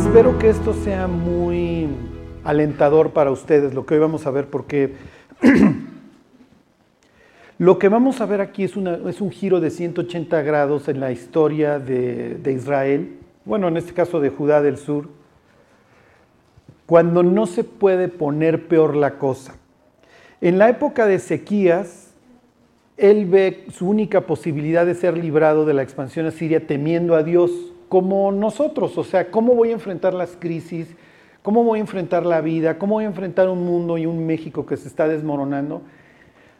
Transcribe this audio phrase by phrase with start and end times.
[0.00, 1.86] espero que esto sea muy
[2.42, 4.94] alentador para ustedes, lo que hoy vamos a ver, porque
[7.58, 11.78] lo que vamos a ver aquí es, un giro de 180 grados en la historia
[11.78, 15.10] de, de Israel, bueno, en este caso de Judá del Sur,
[16.86, 19.56] cuando no se puede poner peor la cosa.
[20.40, 22.14] En la época de sequías,
[22.96, 27.69] él ve su única posibilidad de ser librado de la expansión asiria temiendo a Dios,
[27.90, 28.96] como nosotros.
[28.96, 30.96] O sea, ¿cómo voy a enfrentar las crisis?
[31.42, 32.78] ¿Cómo voy a enfrentar la vida?
[32.78, 35.82] ¿Cómo voy a enfrentar un mundo y un México que se está desmoronando?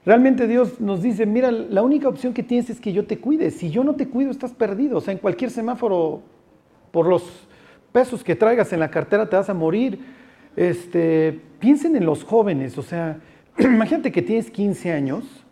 [0.04, 3.52] Realmente Dios nos dice, mira, la única opción que tienes es que yo te cuide.
[3.52, 4.98] Si yo no te cuido, estás perdido.
[4.98, 6.20] O sea, en cualquier semáforo,
[6.90, 7.22] por los
[7.92, 10.00] pesos que traigas en la cartera, te vas a morir.
[10.56, 12.76] Este, piensen en los jóvenes.
[12.76, 13.20] O sea,
[13.56, 15.44] imagínate que tienes 15 años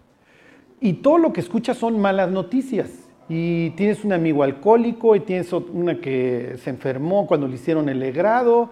[0.80, 2.97] y todo lo que escuchas son malas noticias.
[3.28, 8.00] Y tienes un amigo alcohólico y tienes una que se enfermó cuando le hicieron el
[8.00, 8.70] legrado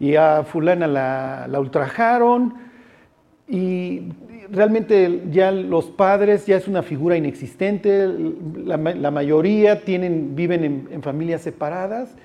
[0.00, 2.54] y a fulana la, ultrajaron.
[3.48, 4.08] Y
[4.50, 8.08] realmente ya los padres ya es una figura inexistente,
[8.64, 8.76] la,
[9.10, 12.16] mayoría tienen, viven en, familias separadas.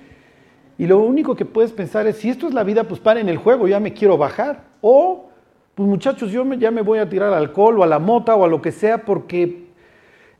[0.76, 3.36] Y lo único que puedes pensar es, si esto es la vida, pues paren el
[3.36, 4.64] juego, ya me quiero bajar.
[4.80, 5.28] O,
[5.74, 8.44] pues muchachos, yo ya me voy a tirar al alcohol o a la mota o
[8.44, 9.69] a lo que sea porque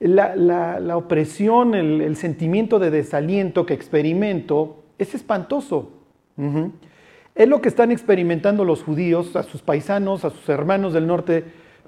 [0.01, 5.91] la, la, opresión, el, sentimiento de desaliento que experimento es espantoso.
[7.35, 11.45] Es lo que están experimentando los judíos, a sus paisanos, a sus hermanos del norte,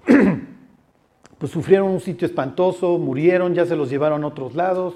[1.39, 4.95] pues sufrieron un sitio espantoso, murieron, ya se los llevaron a otros lados.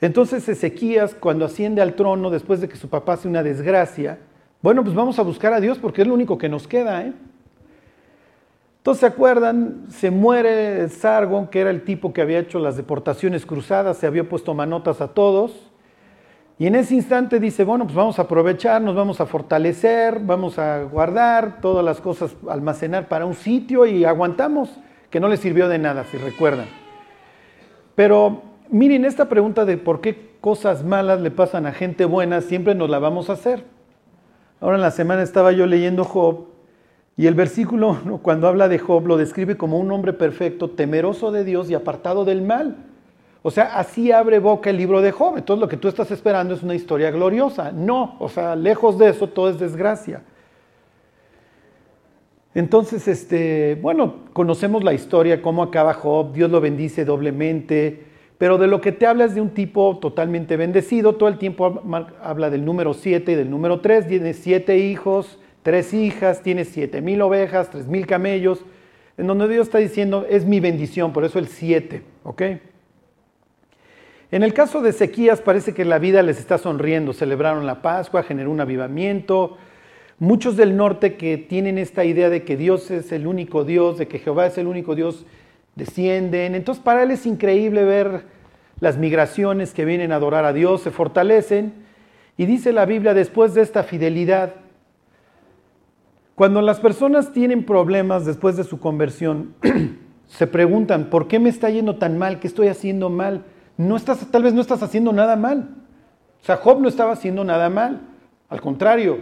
[0.00, 4.18] Entonces Ezequías, cuando asciende al trono, después de que su papá hace una desgracia,
[4.62, 7.04] bueno, pues vamos a buscar a Dios porque es lo único que nos queda.
[7.04, 7.12] ¿eh?
[8.82, 9.84] Entonces, ¿se acuerdan?
[9.90, 14.28] Se muere Sargon, que era el tipo que había hecho las deportaciones cruzadas, se había
[14.28, 15.70] puesto manotas a todos.
[16.58, 20.58] Y en ese instante dice, bueno, pues vamos a aprovechar, nos vamos a fortalecer, vamos
[20.58, 25.68] a guardar todas las cosas, almacenar para un sitio y aguantamos, que no le sirvió
[25.68, 26.66] de nada, si recuerdan.
[27.94, 32.74] Pero miren, esta pregunta de por qué cosas malas le pasan a gente buena, siempre
[32.74, 33.62] nos la vamos a hacer.
[34.60, 36.51] Ahora en la semana estaba yo leyendo Job
[37.16, 41.44] y el versículo, cuando habla de Job, lo describe como un hombre perfecto, temeroso de
[41.44, 42.76] Dios y apartado del mal.
[43.42, 45.36] O sea, así abre boca el libro de Job.
[45.36, 47.72] Entonces lo que tú estás esperando es una historia gloriosa.
[47.72, 50.22] No, o sea, lejos de eso todo es desgracia.
[52.54, 58.04] Entonces, este, bueno, conocemos la historia, cómo acaba Job, Dios lo bendice doblemente,
[58.36, 61.82] pero de lo que te habla es de un tipo totalmente bendecido, todo el tiempo
[62.22, 67.00] habla del número 7 y del número 3, tiene siete hijos, tres hijas, tiene siete
[67.00, 68.64] mil ovejas, tres mil camellos,
[69.16, 72.42] en donde Dios está diciendo, es mi bendición, por eso el 7, ¿ok?
[74.30, 78.22] En el caso de Ezequías parece que la vida les está sonriendo, celebraron la Pascua,
[78.22, 79.58] generó un avivamiento.
[80.18, 84.08] Muchos del norte que tienen esta idea de que Dios es el único Dios, de
[84.08, 85.26] que Jehová es el único Dios,
[85.74, 86.54] descienden.
[86.54, 88.24] Entonces para él es increíble ver
[88.80, 91.74] las migraciones que vienen a adorar a Dios, se fortalecen.
[92.38, 94.54] Y dice la Biblia, después de esta fidelidad,
[96.42, 99.54] cuando las personas tienen problemas después de su conversión,
[100.26, 102.40] se preguntan, ¿por qué me está yendo tan mal?
[102.40, 103.44] ¿Qué estoy haciendo mal?
[103.76, 105.68] no tal vez no estás haciendo nada mal.
[106.42, 108.00] O sea, Job no estaba haciendo nada mal.
[108.48, 109.20] Al contrario,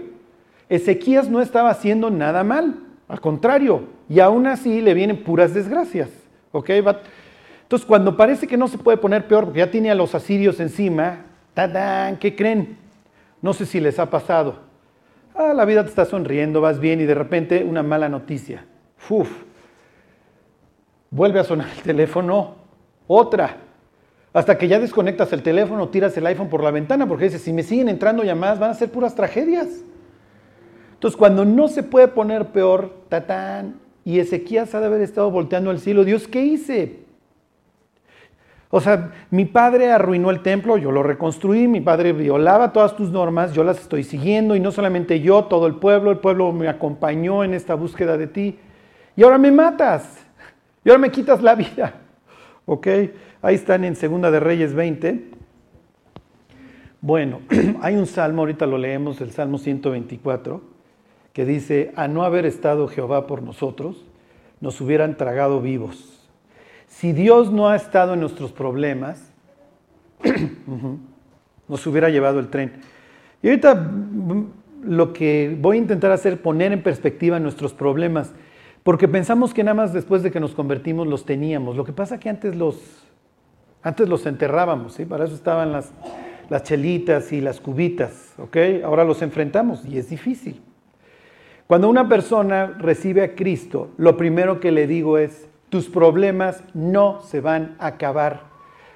[0.70, 2.76] Ezequías no estaba haciendo nada mal.
[3.06, 6.08] Al contrario, y aún así le vienen puras desgracias.
[6.52, 6.70] ¿Ok?
[6.70, 10.58] Entonces, cuando parece que no se puede poner peor porque ya tiene a los asirios
[10.58, 11.26] encima.
[12.19, 12.78] ¿Qué creen?
[13.42, 14.69] No sé si les ha pasado.
[15.42, 18.66] Ah, la vida te está sonriendo, vas bien y de repente una mala noticia.
[19.08, 19.30] ¡Uf!
[21.10, 22.56] Vuelve a sonar el teléfono.
[23.06, 23.56] Otra.
[24.34, 27.54] Hasta que ya desconectas el teléfono, tiras el iPhone por la ventana, porque dices, si
[27.54, 29.82] me siguen entrando llamadas, van a ser puras tragedias.
[30.92, 35.70] Entonces, cuando no se puede poner peor, tatán, y Ezequías ha de haber estado volteando
[35.70, 37.00] al cielo, Dios, ¿qué hice?
[38.72, 43.11] O sea, mi padre arruinó el templo, yo lo reconstruí, mi padre violaba todas tus
[43.11, 46.69] normas, yo las estoy siguiendo, y no solamente yo, todo el pueblo, el pueblo me
[46.69, 48.58] acompañó en esta búsqueda de ti,
[49.17, 50.25] y ahora me matas,
[50.84, 51.94] y ahora me quitas la vida,
[52.67, 52.87] ¿ok?
[53.43, 55.31] Ahí están en Segunda de Reyes 20.
[57.00, 57.40] Bueno,
[57.82, 60.62] hay un salmo, ahorita lo leemos, el Salmo 124,
[61.32, 64.05] que dice, a no haber estado Jehová por nosotros,
[64.61, 66.19] nos hubieran tragado vivos.
[66.90, 69.32] Si Dios no ha estado en nuestros problemas,
[71.69, 72.72] nos hubiera llevado el tren.
[73.42, 74.44] Y ahorita mm,
[74.82, 78.32] lo que voy a intentar hacer es poner en perspectiva nuestros problemas,
[78.82, 81.76] porque pensamos que nada más después de que nos convertimos los teníamos.
[81.76, 83.06] Lo que pasa es que antes los,
[83.82, 85.04] antes los enterrábamos, ¿sí?
[85.06, 85.93] Para eso estaban las,
[86.48, 88.56] las chelitas y las cubitas, ¿ok?
[88.84, 90.60] Ahora los enfrentamos y es difícil.
[91.69, 97.22] Cuando una persona recibe a Cristo, lo primero que le digo es, tus problemas no
[97.22, 98.50] se van a acabar.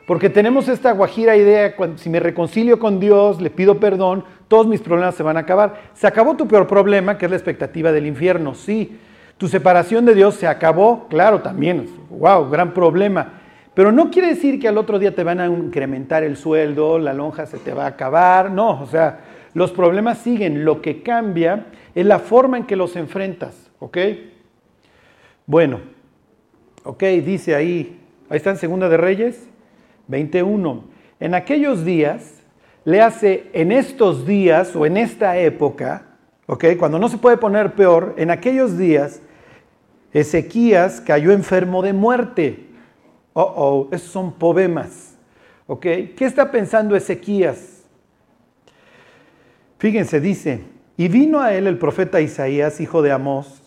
[0.06, 4.82] Porque tenemos esta guajira idea, si me reconcilio con Dios, le pido perdón, todos mis
[4.82, 5.80] problemas se van a acabar.
[5.94, 8.98] Se acabó tu peor problema, que es la expectativa del infierno, sí.
[9.38, 13.40] Tu separación de Dios se acabó, claro, también, wow, gran problema.
[13.72, 17.14] Pero no quiere decir que al otro día te van a incrementar el sueldo, la
[17.14, 19.20] lonja se te va a acabar, no, o sea,
[19.54, 23.98] los problemas siguen, lo que cambia es la forma en que los enfrentas, ¿ok?
[25.46, 25.80] Bueno,
[26.84, 27.98] ok, dice ahí,
[28.28, 29.48] ahí está en Segunda de Reyes
[30.06, 30.84] 21.
[31.18, 32.42] En aquellos días,
[32.84, 36.06] le hace en estos días o en esta época,
[36.46, 39.20] ok, cuando no se puede poner peor, en aquellos días,
[40.12, 42.66] Ezequías cayó enfermo de muerte.
[43.32, 45.16] Oh, oh, esos son poemas.
[45.66, 45.80] ¿Ok?
[45.80, 47.82] ¿Qué está pensando Ezequías?
[49.78, 50.60] Fíjense, dice,
[50.96, 53.62] y vino a él el profeta Isaías, hijo de Amós,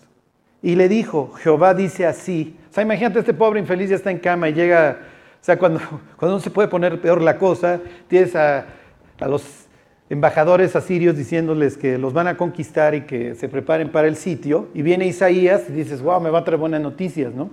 [0.62, 2.56] y le dijo, Jehová dice así.
[2.70, 5.00] O sea, imagínate, este pobre infeliz ya está en cama y llega,
[5.42, 5.80] o sea, cuando,
[6.18, 8.66] cuando no se puede poner peor la cosa, tienes a,
[9.20, 9.68] a los
[10.10, 14.70] embajadores asirios diciéndoles que los van a conquistar y que se preparen para el sitio,
[14.74, 17.50] y viene Isaías y dices, wow, me va a traer buenas noticias, ¿no?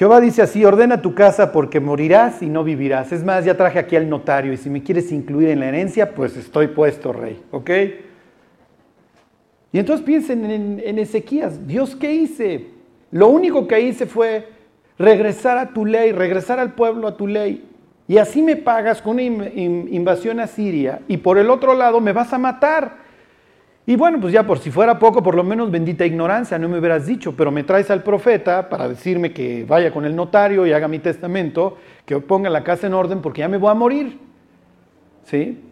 [0.00, 3.12] Jehová dice así, ordena tu casa porque morirás y no vivirás.
[3.12, 6.14] Es más, ya traje aquí al notario y si me quieres incluir en la herencia,
[6.14, 7.42] pues estoy puesto, rey.
[7.50, 7.70] ¿Ok?
[9.72, 12.68] Y entonces piensen en, Ezequías, Dios, ¿qué hice?
[13.10, 14.48] Lo único que hice fue
[14.98, 17.66] regresar a tu ley, regresar al pueblo a tu ley.
[18.06, 22.12] Y así me pagas con una invasión a Siria y por el otro lado me
[22.12, 22.98] vas a matar.
[23.86, 26.78] Y bueno, pues ya por si fuera poco, por lo menos bendita ignorancia, no me
[26.78, 30.72] hubieras dicho, pero me traes al profeta para decirme que vaya con el notario y
[30.72, 34.18] haga mi testamento, que ponga la casa en orden porque ya me voy a morir.
[35.24, 35.69] ¿Sí?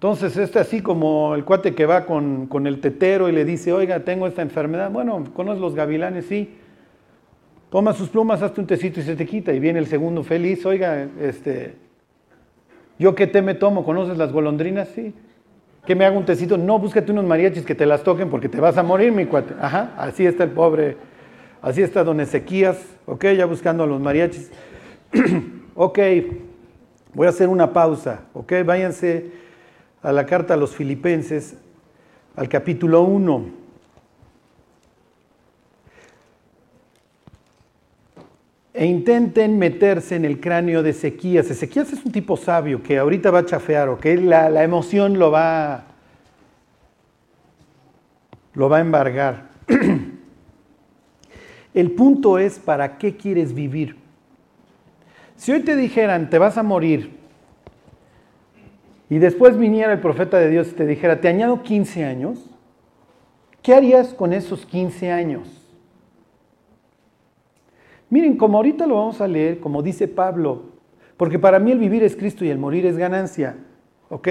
[0.00, 3.70] Entonces, este así como el cuate que va con, con el tetero y le dice,
[3.70, 4.90] oiga, tengo esta enfermedad.
[4.90, 6.24] Bueno, ¿conoces los gavilanes?
[6.24, 6.56] Sí.
[7.68, 9.52] Toma sus plumas, hazte un tecito y se te quita.
[9.52, 11.74] Y viene el segundo feliz, oiga, este,
[12.98, 13.84] ¿yo qué té me tomo?
[13.84, 14.88] ¿Conoces las golondrinas?
[14.88, 15.12] Sí
[15.86, 16.56] que me haga un tecito.
[16.56, 19.54] No, búscate unos mariachis que te las toquen porque te vas a morir, mi cuate.
[19.60, 20.96] Ajá, así está el pobre,
[21.62, 24.50] así está don Ezequías, ok, ya buscando a los mariachis.
[25.74, 25.98] ok,
[27.14, 29.30] voy a hacer una pausa, ok, váyanse
[30.02, 31.56] a la carta a los filipenses,
[32.36, 33.60] al capítulo 1.
[38.72, 41.50] e intenten meterse en el cráneo de Ezequías.
[41.50, 44.06] Ezequías es un tipo sabio que ahorita va a chafear, ¿ok?
[44.22, 45.84] La, la emoción lo va,
[48.54, 49.50] lo va a embargar.
[51.74, 53.96] El punto es para qué quieres vivir.
[55.36, 57.19] Si hoy te dijeran, te vas a morir,
[59.10, 62.48] y después viniera el profeta de Dios y te dijera, te añado 15 años,
[63.60, 65.48] ¿qué harías con esos 15 años?
[68.08, 70.62] Miren, como ahorita lo vamos a leer, como dice Pablo,
[71.16, 73.56] porque para mí el vivir es Cristo y el morir es ganancia.
[74.08, 74.28] ¿Ok?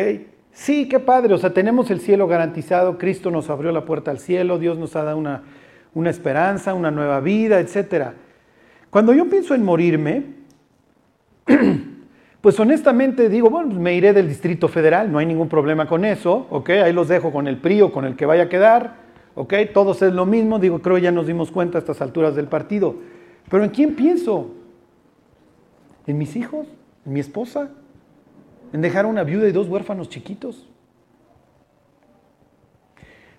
[0.53, 4.19] Sí, qué padre, o sea, tenemos el cielo garantizado, Cristo nos abrió la puerta al
[4.19, 5.43] cielo, Dios nos ha dado una,
[5.93, 8.13] una esperanza, una nueva vida, etc.
[8.89, 10.23] Cuando yo pienso en morirme,
[12.41, 16.05] pues honestamente digo, bueno, pues me iré del Distrito Federal, no hay ningún problema con
[16.05, 16.69] eso, ¿ok?
[16.69, 18.95] Ahí los dejo con el PRI o con el que vaya a quedar,
[19.35, 19.53] ¿ok?
[19.73, 22.95] Todos es lo mismo, digo, creo ya nos dimos cuenta a estas alturas del partido.
[23.49, 24.51] Pero ¿en quién pienso?
[26.07, 26.65] ¿En mis hijos?
[27.05, 27.71] ¿En mi esposa?
[28.71, 30.65] ¿En dejar una viuda y dos huérfanos chiquitos?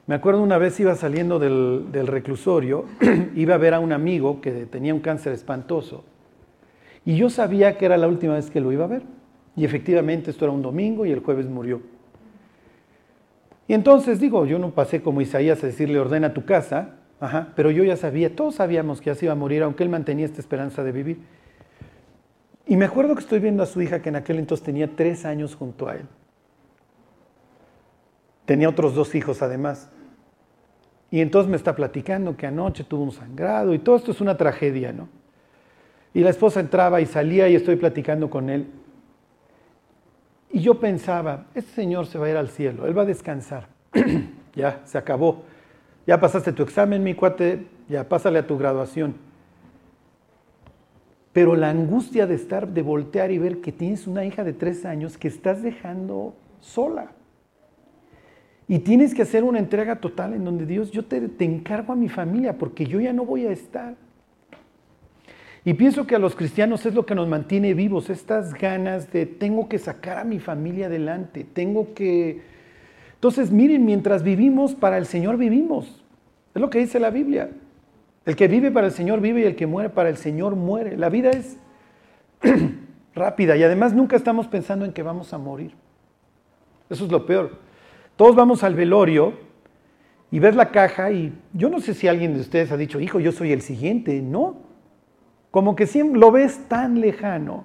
[0.06, 2.84] Me acuerdo una vez iba saliendo del, del, reclusorio,
[3.34, 6.04] iba a ver a un amigo que tenía un cáncer espantoso
[7.04, 9.02] y yo sabía que era la última vez que lo iba a ver.
[9.56, 11.80] Y efectivamente esto era un domingo y el jueves murió.
[13.66, 17.70] Y entonces digo, yo no pasé como Isaías a decirle ordena tu casa, Ajá, pero
[17.70, 20.82] yo ya sabía, todos sabíamos que así iba a morir, aunque él mantenía esta esperanza
[20.82, 21.20] de vivir.
[22.66, 25.26] Y me acuerdo que estoy viendo a su hija que en aquel entonces tenía tres
[25.26, 26.06] años junto a él.
[28.46, 29.90] Tenía otros dos hijos además.
[31.10, 34.36] Y entonces me está platicando que anoche tuvo un sangrado y todo esto es una
[34.38, 35.08] tragedia, ¿no?
[36.12, 38.66] Y la esposa entraba y salía y estoy platicando con él.
[40.52, 43.68] Y yo pensaba, este señor se va a ir al cielo, él va a descansar.
[44.54, 45.44] ya, se acabó.
[46.06, 49.14] Ya pasaste tu examen, mi cuate, ya pásale a tu graduación.
[51.32, 54.84] Pero la angustia de estar, de voltear y ver que tienes una hija de tres
[54.84, 57.12] años que estás dejando sola.
[58.66, 61.96] Y tienes que hacer una entrega total en donde Dios, yo te, te encargo a
[61.96, 63.94] mi familia porque yo ya no voy a estar.
[65.64, 69.26] Y pienso que a los cristianos es lo que nos mantiene vivos, estas ganas de
[69.26, 72.40] tengo que sacar a mi familia adelante, tengo que...
[73.14, 76.02] Entonces, miren, mientras vivimos, para el Señor vivimos.
[76.54, 77.50] Es lo que dice la Biblia.
[78.24, 80.96] El que vive para el Señor vive y el que muere para el Señor muere.
[80.96, 81.58] La vida es
[83.14, 85.72] rápida y además nunca estamos pensando en que vamos a morir.
[86.88, 87.58] Eso es lo peor.
[88.16, 89.34] Todos vamos al velorio
[90.30, 93.20] y ves la caja y yo no sé si alguien de ustedes ha dicho, hijo,
[93.20, 94.20] yo soy el siguiente.
[94.22, 94.69] No.
[95.50, 97.64] Como que siempre lo ves tan lejano.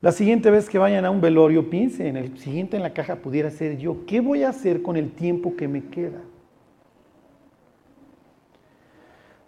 [0.00, 3.50] La siguiente vez que vayan a un velorio, piensen, el siguiente en la caja pudiera
[3.50, 4.04] ser yo.
[4.06, 6.20] ¿Qué voy a hacer con el tiempo que me queda?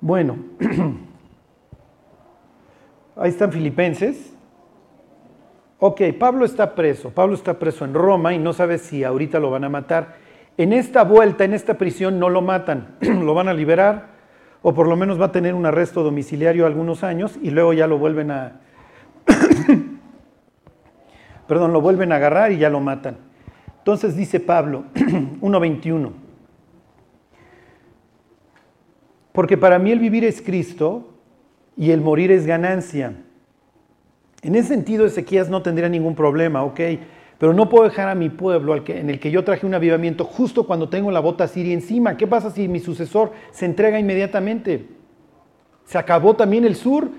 [0.00, 0.37] Bueno,
[3.16, 4.33] ahí están Filipenses.
[5.81, 7.11] Ok, Pablo está preso.
[7.11, 10.14] Pablo está preso en Roma y no sabe si ahorita lo van a matar.
[10.57, 12.95] En esta vuelta, en esta prisión, no lo matan.
[13.00, 14.13] lo van a liberar
[14.66, 17.87] o por lo menos va a tener un arresto domiciliario algunos años y luego ya
[17.87, 18.61] lo vuelven a...
[21.47, 23.18] Perdón, lo vuelven a agarrar y ya lo matan.
[23.76, 26.12] Entonces dice Pablo, 1.21,
[29.33, 31.12] porque para mí el vivir es Cristo
[31.76, 33.12] y el morir es ganancia.
[34.40, 36.80] En ese sentido, Ezequías no tendría ningún problema, ¿ok?
[37.44, 40.66] Pero no puedo dejar a mi pueblo en el que yo traje un avivamiento justo
[40.66, 42.16] cuando tengo la bota siria encima.
[42.16, 44.88] ¿Qué pasa si mi sucesor se entrega inmediatamente?
[45.84, 47.10] Se acabó también el sur.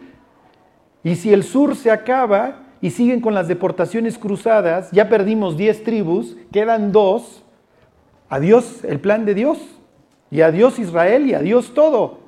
[1.04, 5.84] Y si el sur se acaba y siguen con las deportaciones cruzadas, ya perdimos 10
[5.84, 7.46] tribus, quedan dos.
[8.28, 9.60] Adiós el plan de Dios.
[10.32, 12.22] Y adiós Israel y adiós todo.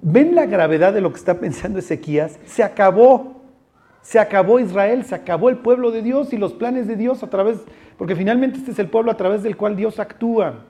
[0.00, 2.40] ¿Ven la gravedad de lo que está pensando Ezequías?
[2.44, 3.35] Se acabó.
[4.06, 7.28] Se acabó Israel, se acabó el pueblo de Dios y los planes de Dios a
[7.28, 7.64] través,
[7.98, 10.60] porque finalmente este es el pueblo a través del cual Dios actúa.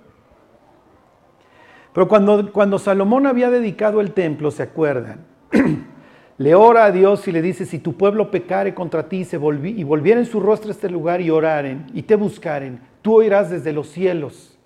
[1.92, 5.26] Pero cuando, cuando Salomón había dedicado el templo, ¿se acuerdan?
[6.38, 10.24] le ora a Dios y le dice, si tu pueblo pecare contra ti y volvieren
[10.24, 14.56] su rostro a este lugar y oraren y te buscaren, tú oirás desde los cielos.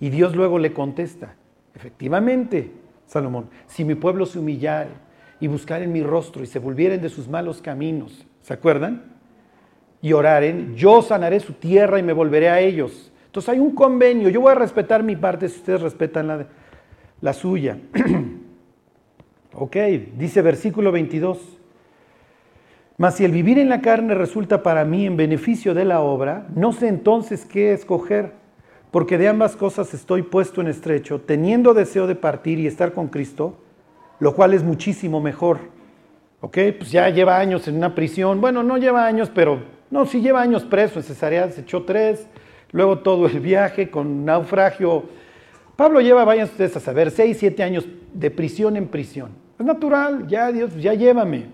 [0.00, 1.36] Y Dios luego le contesta,
[1.76, 2.72] efectivamente,
[3.06, 5.09] Salomón, si mi pueblo se humillare
[5.40, 8.26] y buscar en mi rostro y se volvieren de sus malos caminos.
[8.42, 9.02] ¿Se acuerdan?
[10.02, 13.10] Y oraren, yo sanaré su tierra y me volveré a ellos.
[13.26, 16.46] Entonces hay un convenio, yo voy a respetar mi parte si ustedes respetan la,
[17.20, 17.78] la suya.
[19.54, 19.76] ok,
[20.16, 21.58] dice versículo 22.
[23.00, 26.46] Mas si el vivir en la carne resulta para mí en beneficio de la obra,
[26.54, 28.32] no sé entonces qué escoger,
[28.90, 33.08] porque de ambas cosas estoy puesto en estrecho, teniendo deseo de partir y estar con
[33.08, 33.56] Cristo,
[34.20, 35.58] lo cual es muchísimo mejor.
[36.40, 36.58] ¿Ok?
[36.78, 38.40] Pues ya lleva años en una prisión.
[38.40, 39.60] Bueno, no lleva años, pero
[39.90, 42.28] no, sí lleva años preso en Cesarea, se echó tres.
[42.72, 45.04] Luego todo el viaje con naufragio.
[45.76, 49.30] Pablo lleva, vayan ustedes a saber, seis, siete años de prisión en prisión.
[49.58, 51.48] Es natural, ya Dios, ya llévame.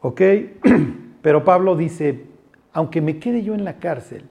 [0.00, 0.20] ¿Ok?
[1.22, 2.24] Pero Pablo dice,
[2.72, 4.24] aunque me quede yo en la cárcel,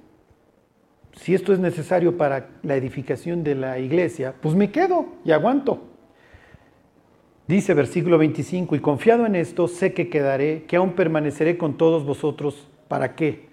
[1.15, 5.81] si esto es necesario para la edificación de la iglesia, pues me quedo y aguanto.
[7.47, 12.03] Dice versículo 25, y confiado en esto, sé que quedaré, que aún permaneceré con todos
[12.03, 12.67] vosotros.
[12.87, 13.47] ¿Para qué?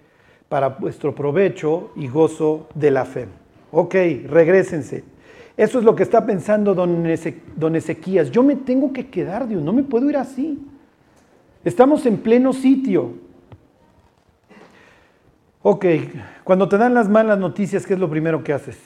[0.49, 3.27] Para vuestro provecho y gozo de la fe.
[3.71, 3.95] Ok,
[4.27, 5.03] regresense.
[5.55, 7.05] Eso es lo que está pensando don,
[7.75, 8.31] Ezequías.
[8.31, 10.59] Yo me tengo que quedar, Dios, no me puedo ir así.
[11.63, 13.13] Estamos en pleno sitio.
[15.65, 15.85] Ok,
[16.43, 18.77] cuando te dan las malas noticias, ¿qué es lo primero que haces?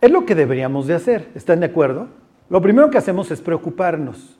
[0.00, 2.08] Es lo que deberíamos de hacer, ¿están de acuerdo?
[2.50, 4.36] Lo primero que hacemos es preocuparnos.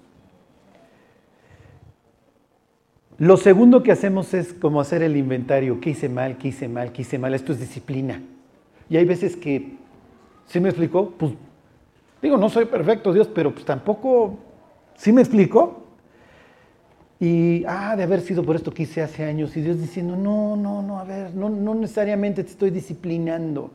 [3.19, 6.91] Lo segundo que hacemos es como hacer el inventario, ¿qué hice mal, qué hice mal,
[6.91, 7.35] qué hice mal?
[7.35, 8.21] Esto es disciplina.
[8.91, 9.77] Y hay veces que,
[10.47, 11.11] ¿sí me explicó?
[11.11, 11.33] Pues
[12.21, 14.39] digo, no soy perfecto, Dios, pero pues tampoco,
[14.97, 15.82] ¿sí me explico?
[17.23, 19.57] Y, ah, de haber sido por esto que hice hace años.
[19.57, 23.71] Y Dios diciendo, no, no, no, a ver, no, no necesariamente te estoy disciplinando.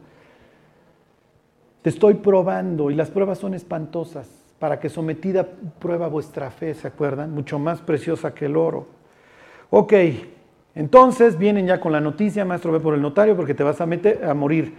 [1.82, 4.27] Te estoy probando y las pruebas son espantosas
[4.60, 5.48] para que sometida
[5.80, 7.32] prueba vuestra fe, ¿se acuerdan?
[7.32, 8.88] Mucho más preciosa que el oro.
[9.70, 9.94] Ok,
[10.75, 13.86] entonces vienen ya con la noticia, maestro, ve por el notario porque te vas a,
[13.86, 14.74] meter, a morir.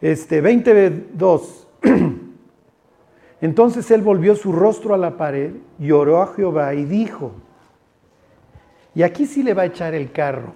[0.00, 1.66] Este, 22.
[3.40, 7.32] Entonces él volvió su rostro a la pared y oró a Jehová y dijo,
[8.96, 10.54] y aquí sí le va a echar el carro.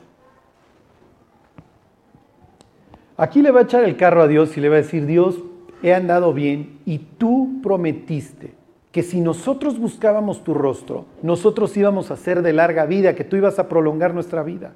[3.18, 5.38] Aquí le va a echar el carro a Dios y le va a decir, Dios,
[5.82, 8.54] he andado bien y tú prometiste
[8.92, 13.36] que si nosotros buscábamos tu rostro, nosotros íbamos a ser de larga vida, que tú
[13.36, 14.72] ibas a prolongar nuestra vida.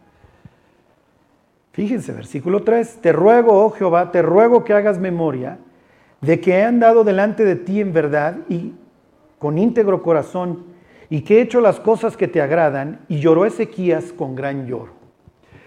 [1.72, 5.56] Fíjense, versículo 3, te ruego, oh Jehová, te ruego que hagas memoria
[6.20, 8.74] de que he andado delante de ti en verdad y
[9.38, 10.73] con íntegro corazón,
[11.14, 14.94] y que he hecho las cosas que te agradan, y lloró Ezequías con gran lloro.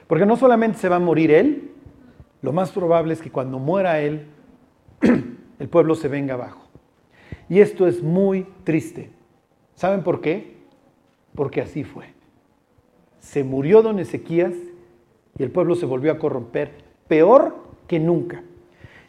[0.07, 1.71] Porque no solamente se va a morir él,
[2.41, 4.27] lo más probable es que cuando muera él,
[5.59, 6.67] el pueblo se venga abajo.
[7.47, 9.09] Y esto es muy triste.
[9.73, 10.57] ¿Saben por qué?
[11.33, 12.07] Porque así fue.
[13.19, 14.53] Se murió don Ezequías
[15.37, 16.73] y el pueblo se volvió a corromper
[17.07, 17.55] peor
[17.87, 18.43] que nunca.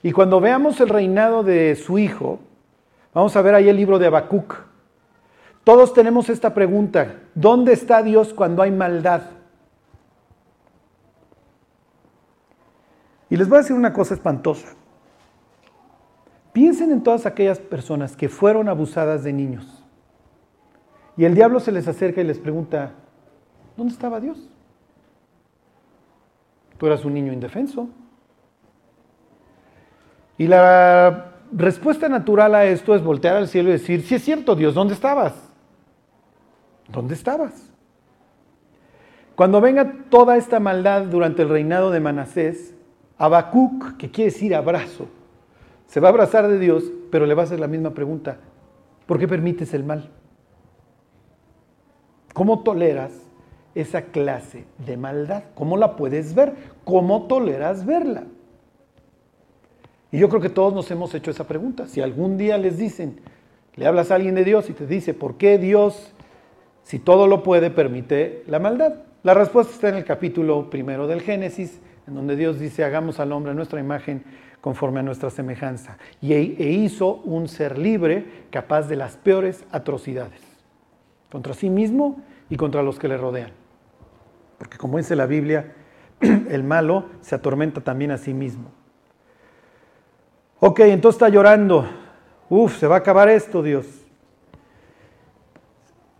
[0.04, 2.38] Y cuando veamos el reinado de su hijo,
[3.12, 4.67] vamos a ver ahí el libro de Habacuc.
[5.68, 9.20] Todos tenemos esta pregunta, ¿dónde está Dios cuando hay maldad?
[13.28, 14.68] Y les voy a decir una cosa espantosa.
[16.54, 19.84] Piensen en todas aquellas personas que fueron abusadas de niños.
[21.18, 22.92] Y el diablo se les acerca y les pregunta,
[23.76, 24.48] ¿dónde estaba Dios?
[26.78, 27.90] Tú eras un niño indefenso.
[30.38, 34.54] Y la respuesta natural a esto es voltear al cielo y decir, si es cierto,
[34.54, 35.47] Dios, ¿dónde estabas?
[36.88, 37.70] ¿Dónde estabas?
[39.36, 42.74] Cuando venga toda esta maldad durante el reinado de Manasés,
[43.18, 45.06] Habacuc, que quiere decir abrazo,
[45.86, 48.38] se va a abrazar de Dios, pero le va a hacer la misma pregunta.
[49.06, 50.10] ¿Por qué permites el mal?
[52.34, 53.12] ¿Cómo toleras
[53.74, 55.44] esa clase de maldad?
[55.54, 56.54] ¿Cómo la puedes ver?
[56.84, 58.24] ¿Cómo toleras verla?
[60.10, 61.86] Y yo creo que todos nos hemos hecho esa pregunta.
[61.86, 63.20] Si algún día les dicen,
[63.76, 66.12] le hablas a alguien de Dios y te dice, ¿por qué Dios,
[66.88, 68.94] si todo lo puede, permite la maldad?
[69.22, 73.30] La respuesta está en el capítulo primero del Génesis, en donde Dios dice, hagamos al
[73.32, 74.24] hombre nuestra imagen
[74.62, 75.98] conforme a nuestra semejanza.
[76.22, 80.40] Y e, e hizo un ser libre, capaz de las peores atrocidades,
[81.30, 83.50] contra sí mismo y contra los que le rodean.
[84.56, 85.74] Porque como dice la Biblia,
[86.20, 88.70] el malo se atormenta también a sí mismo.
[90.58, 91.86] Ok, entonces está llorando.
[92.48, 94.07] Uf, se va a acabar esto, Dios.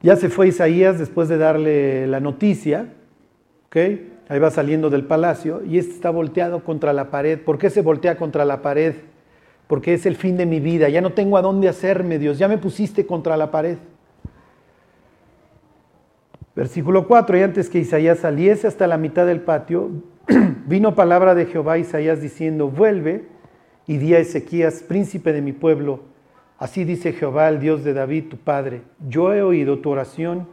[0.03, 2.93] Ya se fue Isaías después de darle la noticia.
[3.67, 3.77] Ok,
[4.29, 7.41] ahí va saliendo del palacio y este está volteado contra la pared.
[7.41, 8.95] ¿Por qué se voltea contra la pared?
[9.67, 10.89] Porque es el fin de mi vida.
[10.89, 12.39] Ya no tengo a dónde hacerme, Dios.
[12.39, 13.79] Ya me pusiste contra la pared.
[16.59, 19.91] Versículo 4, y antes que Isaías saliese hasta la mitad del patio,
[20.67, 23.27] vino palabra de Jehová a Isaías diciendo, vuelve
[23.87, 26.01] y di a Ezequías, príncipe de mi pueblo,
[26.59, 30.49] así dice Jehová, el Dios de David, tu padre, yo he oído tu oración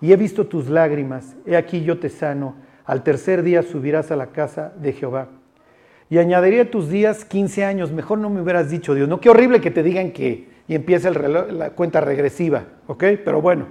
[0.00, 4.16] y he visto tus lágrimas, he aquí yo te sano, al tercer día subirás a
[4.16, 5.28] la casa de Jehová.
[6.08, 9.60] Y añadiré tus días 15 años, mejor no me hubieras dicho Dios, no, qué horrible
[9.60, 13.04] que te digan que, y empieza la cuenta regresiva, ¿ok?
[13.24, 13.66] Pero bueno,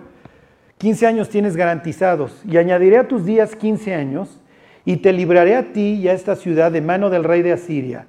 [0.78, 4.41] 15 años tienes garantizados, y añadiré a tus días 15 años,
[4.84, 8.06] y te libraré a ti y a esta ciudad de mano del rey de Asiria.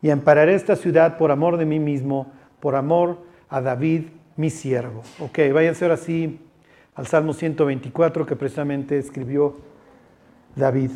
[0.00, 3.18] Y ampararé esta ciudad por amor de mí mismo, por amor
[3.48, 4.04] a David,
[4.36, 5.02] mi siervo.
[5.18, 6.40] Ok, váyanse ahora sí
[6.94, 9.56] al Salmo 124 que precisamente escribió
[10.56, 10.90] David.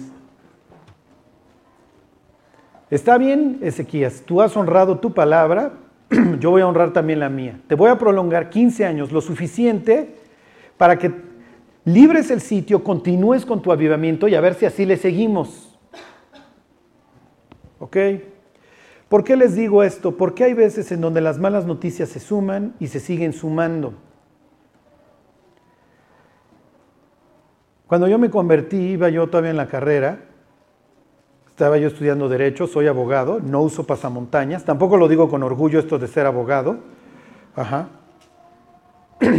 [2.91, 5.73] Está bien, Ezequías, tú has honrado tu palabra,
[6.39, 7.59] yo voy a honrar también la mía.
[7.67, 10.17] Te voy a prolongar 15 años, lo suficiente
[10.77, 11.13] para que
[11.85, 15.79] libres el sitio, continúes con tu avivamiento y a ver si así le seguimos.
[17.79, 17.97] ¿Ok?
[19.15, 20.17] ¿Por qué les digo esto?
[20.17, 23.95] Porque hay veces en donde las malas noticias se suman y se siguen sumando.
[27.87, 30.23] Cuando yo me convertí, iba yo todavía en la carrera,
[31.49, 35.97] estaba yo estudiando derecho, soy abogado, no uso pasamontañas, tampoco lo digo con orgullo esto
[36.01, 36.79] de ser abogado.
[37.55, 37.91] Ajá.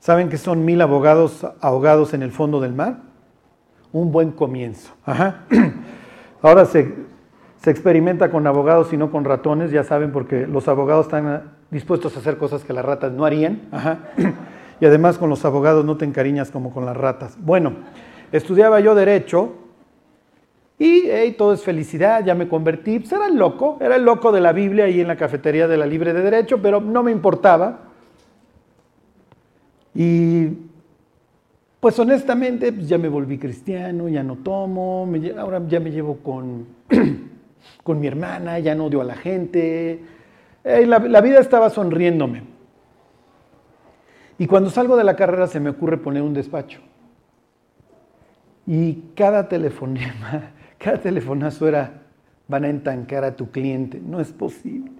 [0.00, 2.98] ¿Saben que son mil abogados ahogados en el fondo del mar?
[3.90, 4.92] Un buen comienzo.
[5.06, 5.46] Ajá.
[6.42, 7.13] Ahora se,
[7.64, 12.14] se experimenta con abogados y no con ratones, ya saben, porque los abogados están dispuestos
[12.14, 13.62] a hacer cosas que las ratas no harían.
[14.80, 17.38] Y además con los abogados no te encariñas como con las ratas.
[17.40, 17.74] Bueno,
[18.32, 19.52] estudiaba yo derecho
[20.78, 22.98] y todo es felicidad, ya me convertí.
[22.98, 25.76] Pues era el loco, era el loco de la Biblia ahí en la cafetería de
[25.76, 27.82] la Libre de Derecho, pero no me importaba.
[29.94, 30.48] Y
[31.78, 36.66] pues honestamente pues ya me volví cristiano, ya no tomo, ahora ya me llevo con
[37.82, 40.02] con mi hermana, ya no odio a la gente.
[40.64, 42.42] La, la vida estaba sonriéndome.
[44.38, 46.80] Y cuando salgo de la carrera se me ocurre poner un despacho.
[48.66, 52.02] Y cada telefonema, cada telefonazo era,
[52.48, 54.00] van a entancar a tu cliente.
[54.00, 54.92] No es posible.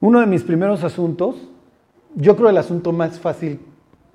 [0.00, 1.48] Uno de mis primeros asuntos,
[2.14, 3.60] yo creo el asunto más fácil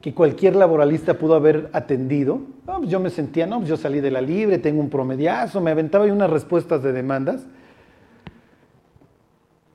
[0.02, 2.42] que cualquier laboralista pudo haber atendido.
[2.66, 5.72] Pues yo me sentía, no, pues yo salí de la libre, tengo un promediazo, me
[5.72, 7.46] aventaba y unas respuestas de demandas.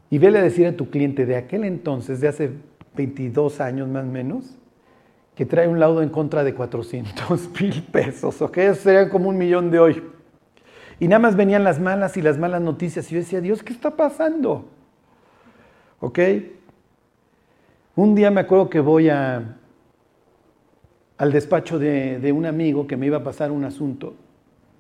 [0.08, 2.50] y vele a decir a tu cliente de aquel entonces, de hace
[2.96, 4.56] 22 años más o menos,
[5.34, 8.56] que trae un laudo en contra de 400 mil pesos, ¿ok?
[8.58, 10.02] Eso sería como un millón de hoy.
[10.98, 13.10] Y nada más venían las malas y las malas noticias.
[13.10, 14.70] Y yo decía, Dios, ¿qué está pasando?
[16.00, 16.18] ¿Ok?
[17.96, 19.55] Un día me acuerdo que voy a,
[21.18, 24.14] al despacho de, un amigo que me iba a pasar un asunto.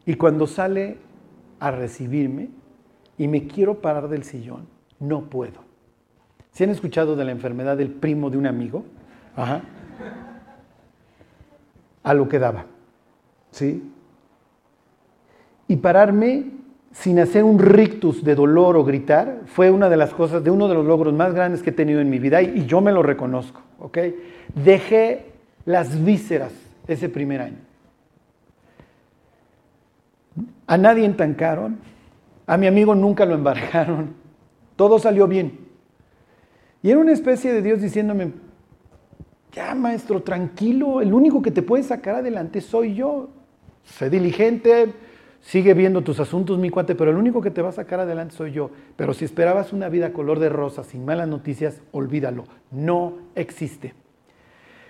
[0.04, 0.98] Y cuando sale
[1.58, 2.50] a recibirme
[3.18, 4.66] y me quiero parar del sillón,
[5.00, 5.64] no puedo.
[6.52, 8.84] ¿Se han escuchado de la enfermedad del primo de un amigo?
[9.34, 9.62] Ajá.
[12.02, 12.66] A lo que daba.
[13.50, 13.82] ¿Sí?
[15.68, 16.52] Y pararme
[16.92, 20.68] sin hacer un rictus de dolor o gritar fue una de las cosas, de uno
[20.68, 23.02] de los logros más grandes que he tenido en mi vida y, yo me lo
[23.02, 23.60] reconozco.
[23.80, 23.98] ¿ok?
[24.54, 25.35] Dejé
[25.66, 26.52] las vísceras
[26.86, 27.58] ese primer año.
[30.66, 31.78] A nadie entancaron,
[32.46, 34.14] a mi amigo nunca lo embarcaron,
[34.76, 35.66] todo salió bien.
[36.82, 38.32] Y era una especie de Dios diciéndome,
[39.52, 43.30] ya maestro, tranquilo, el único que te puede sacar adelante soy yo.
[43.84, 44.92] Sé diligente,
[45.40, 48.36] sigue viendo tus asuntos, mi cuate, pero el único que te va a sacar adelante
[48.36, 48.70] soy yo.
[48.96, 53.94] Pero si esperabas una vida color de rosa, sin malas noticias, olvídalo, no existe.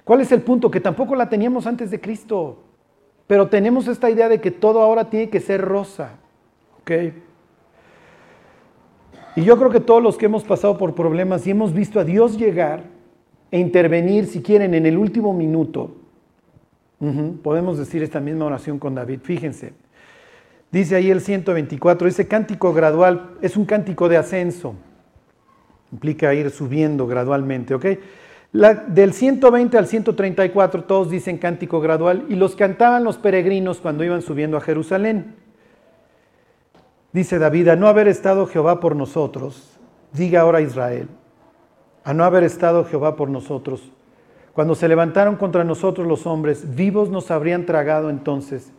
[0.07, 0.71] ¿Cuál es el punto?
[0.71, 2.63] Que tampoco la teníamos antes de Cristo,
[3.27, 6.13] pero tenemos esta idea de que todo ahora tiene que ser rosa.
[6.81, 6.93] ¿Ok?
[9.35, 12.05] Y yo creo que todos los que hemos pasado por problemas y hemos visto a
[12.05, 12.85] Dios llegar
[13.51, 15.97] e intervenir, si quieren, en el último minuto,
[17.43, 19.19] podemos decir esta misma oración con David.
[19.25, 19.73] Fíjense,
[20.71, 24.77] dice ahí el 124, ese cántico gradual es un cántico de ascenso,
[25.91, 27.87] implica ir subiendo gradualmente, ¿ok?
[28.57, 34.23] Del 120 al 134 todos dicen cántico gradual y los cantaban los peregrinos cuando iban
[34.23, 35.37] subiendo a Jerusalén.
[37.13, 39.79] Dice David, a no haber estado Jehová por nosotros,
[40.13, 41.09] diga ahora Israel,
[42.05, 43.91] a no haber estado Jehová por nosotros,
[44.53, 48.73] cuando se levantaron contra nosotros los hombres, vivos nos habrían tragado entonces,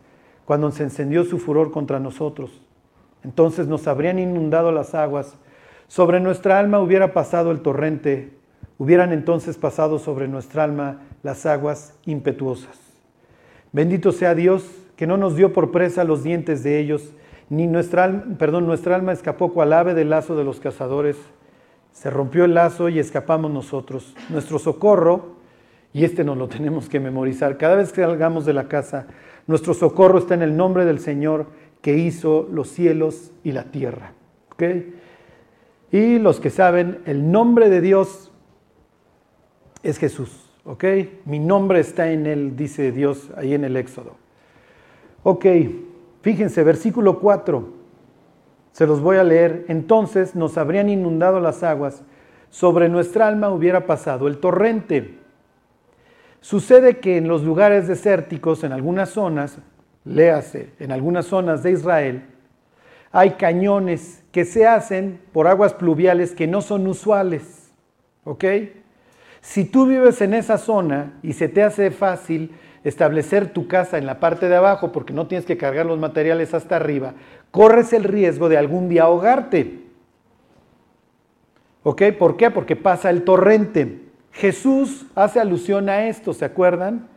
[0.44, 2.60] cuando se encendió su furor contra nosotros.
[3.22, 5.36] Entonces nos habrían inundado las aguas,
[5.86, 8.37] sobre nuestra alma hubiera pasado el torrente,
[8.78, 12.78] hubieran entonces pasado sobre nuestra alma las aguas impetuosas.
[13.72, 14.64] Bendito sea Dios,
[14.96, 17.12] que no nos dio por presa los dientes de ellos,
[17.50, 21.16] ni nuestra perdón, nuestra alma escapó cual ave del lazo de los cazadores.
[21.92, 24.14] Se rompió el lazo y escapamos nosotros.
[24.28, 25.36] Nuestro socorro,
[25.92, 29.06] y este nos lo tenemos que memorizar, cada vez que salgamos de la casa,
[29.46, 31.46] nuestro socorro está en el nombre del Señor
[31.80, 34.12] que hizo los cielos y la tierra.
[35.90, 38.27] Y los que saben, el nombre de Dios
[39.88, 40.48] es Jesús.
[40.68, 40.84] ¿ok?
[41.24, 44.16] Mi nombre está en él, dice Dios ahí en el Éxodo.
[45.22, 45.46] Ok.
[46.20, 47.68] Fíjense, versículo 4,
[48.72, 49.64] se los voy a leer.
[49.68, 52.02] Entonces nos habrían inundado las aguas,
[52.50, 55.18] sobre nuestra alma hubiera pasado el torrente.
[56.40, 59.58] Sucede que en los lugares desérticos, en algunas zonas,
[60.04, 62.24] léase, en algunas zonas de Israel,
[63.10, 67.72] hay cañones que se hacen por aguas pluviales que no son usuales.
[68.24, 68.44] ¿Ok?
[69.40, 72.52] Si tú vives en esa zona y se te hace fácil
[72.84, 76.54] establecer tu casa en la parte de abajo porque no tienes que cargar los materiales
[76.54, 77.14] hasta arriba,
[77.50, 79.84] corres el riesgo de algún día ahogarte.
[81.82, 82.02] ¿Ok?
[82.18, 82.50] ¿Por qué?
[82.50, 84.02] Porque pasa el torrente.
[84.32, 87.08] Jesús hace alusión a esto, ¿se acuerdan?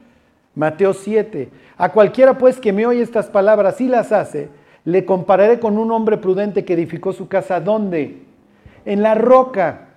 [0.55, 1.49] Mateo 7.
[1.77, 4.49] A cualquiera pues que me oye estas palabras y las hace,
[4.83, 7.59] le compararé con un hombre prudente que edificó su casa.
[7.59, 8.23] ¿Dónde?
[8.85, 9.89] En la roca.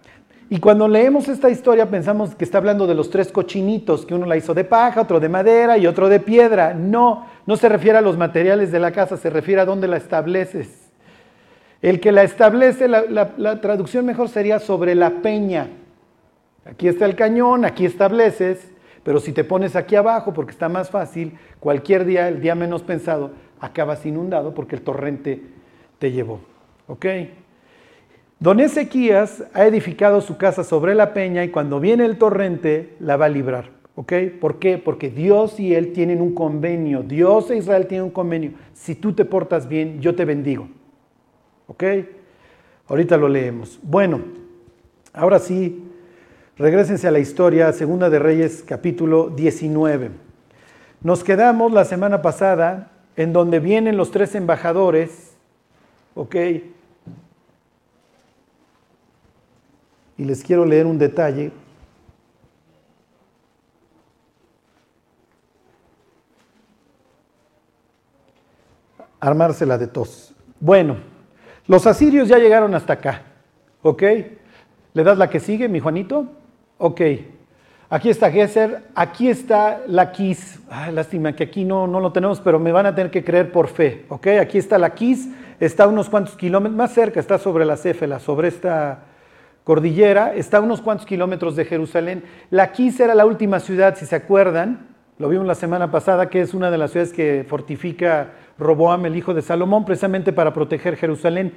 [0.50, 4.26] Y cuando leemos esta historia pensamos que está hablando de los tres cochinitos, que uno
[4.26, 6.74] la hizo de paja, otro de madera y otro de piedra.
[6.74, 9.96] No, no se refiere a los materiales de la casa, se refiere a dónde la
[9.96, 10.90] estableces.
[11.80, 15.68] El que la establece, la, traducción mejor sería sobre la peña.
[16.64, 18.70] Aquí está el cañón, aquí estableces,
[19.02, 22.82] pero si te pones aquí abajo, porque está más fácil, cualquier día, el día menos
[22.82, 25.42] pensado, acabas inundado porque el torrente
[25.98, 26.40] te llevó.
[26.86, 27.06] ¿Ok?
[28.40, 33.16] Don Ezequías ha edificado su casa sobre la peña y cuando viene el torrente la
[33.16, 33.70] va a librar.
[33.96, 34.12] ¿Ok?
[34.40, 34.76] ¿Por qué?
[34.76, 37.02] Porque Dios y Él tienen un convenio.
[37.02, 38.52] Dios e Israel tienen un convenio.
[38.72, 40.68] Si tú te portas bien, yo te bendigo.
[41.68, 41.84] ¿Ok?
[42.88, 43.78] Ahorita lo leemos.
[43.82, 44.20] Bueno,
[45.12, 45.84] ahora sí,
[46.58, 50.10] regresense a la historia, Segunda de Reyes, capítulo 19.
[51.00, 55.36] Nos quedamos la semana pasada en donde vienen los tres embajadores,
[56.14, 56.36] ¿ok?
[60.16, 61.50] Y les quiero leer un detalle.
[69.20, 70.34] Armársela de tos.
[70.60, 70.96] Bueno,
[71.66, 73.22] los asirios ya llegaron hasta acá.
[73.82, 74.02] ¿Ok?
[74.92, 76.26] ¿Le das la que sigue, mi Juanito?
[76.78, 77.00] Ok.
[77.90, 80.60] Aquí está Gesser, aquí está Laquis.
[80.92, 83.68] lástima que aquí no, no lo tenemos, pero me van a tener que creer por
[83.68, 84.04] fe.
[84.08, 84.26] ¿Ok?
[84.40, 85.28] Aquí está Laquis,
[85.60, 89.04] está unos cuantos kilómetros, más cerca, está sobre la Céfela, sobre esta
[89.64, 92.22] cordillera, está unos cuantos kilómetros de Jerusalén.
[92.50, 96.54] Laquis era la última ciudad, si se acuerdan, lo vimos la semana pasada, que es
[96.54, 101.52] una de las ciudades que fortifica Roboam, el hijo de Salomón, precisamente para proteger Jerusalén.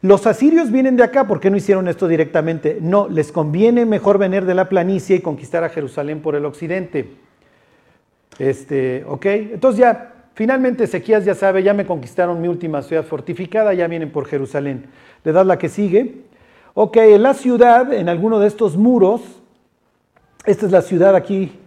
[0.00, 2.78] Los asirios vienen de acá, ¿por qué no hicieron esto directamente?
[2.80, 7.12] No, les conviene mejor venir de la planicie y conquistar a Jerusalén por el occidente.
[8.38, 9.26] Este, ¿ok?
[9.26, 14.10] Entonces ya, finalmente Ezequías ya sabe, ya me conquistaron mi última ciudad fortificada, ya vienen
[14.10, 14.86] por Jerusalén.
[15.24, 16.24] Le das la que sigue.
[16.74, 19.22] Ok, en la ciudad, en alguno de estos muros,
[20.44, 21.60] esta es la ciudad aquí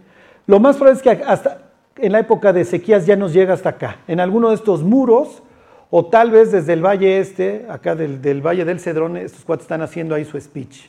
[0.48, 3.68] lo más probable es que hasta en la época de sequías ya nos llega hasta
[3.68, 5.42] acá, en alguno de estos muros,
[5.90, 9.82] o tal vez desde el valle este, acá del, valle del Cedrón, estos cuatro están
[9.82, 10.88] haciendo ahí su speech.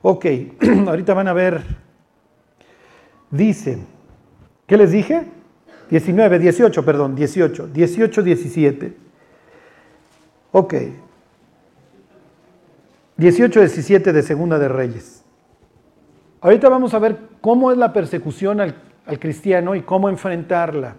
[0.00, 0.24] Ok,
[0.86, 1.62] ahorita van a ver,
[3.30, 3.80] dice,
[4.66, 5.26] ¿qué les dije?
[5.90, 8.96] 19, 18, perdón, 18, 18, 17.
[10.52, 10.74] Ok.
[13.18, 15.24] 18, 17 de Segunda de Reyes.
[16.40, 18.76] Ahorita vamos a ver cómo es la persecución al,
[19.18, 20.96] cristiano y cómo enfrentarla.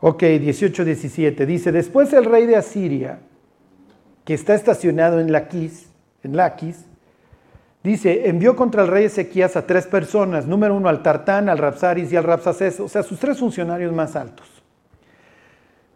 [0.00, 1.46] Ok, 18-17.
[1.46, 3.20] Dice, después el rey de Asiria,
[4.24, 5.90] que está estacionado en Laquis,
[6.22, 6.84] en Laquis,
[7.82, 12.12] dice, envió contra el rey Ezequías a tres personas, número uno al Tartán, al Rapsaris
[12.12, 14.62] y al Rapsaces, o sea, sus tres funcionarios más altos.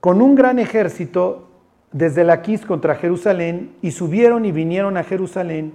[0.01, 1.54] Con un gran ejército
[1.95, 5.75] desde Laquis contra Jerusalén, y subieron y vinieron a Jerusalén,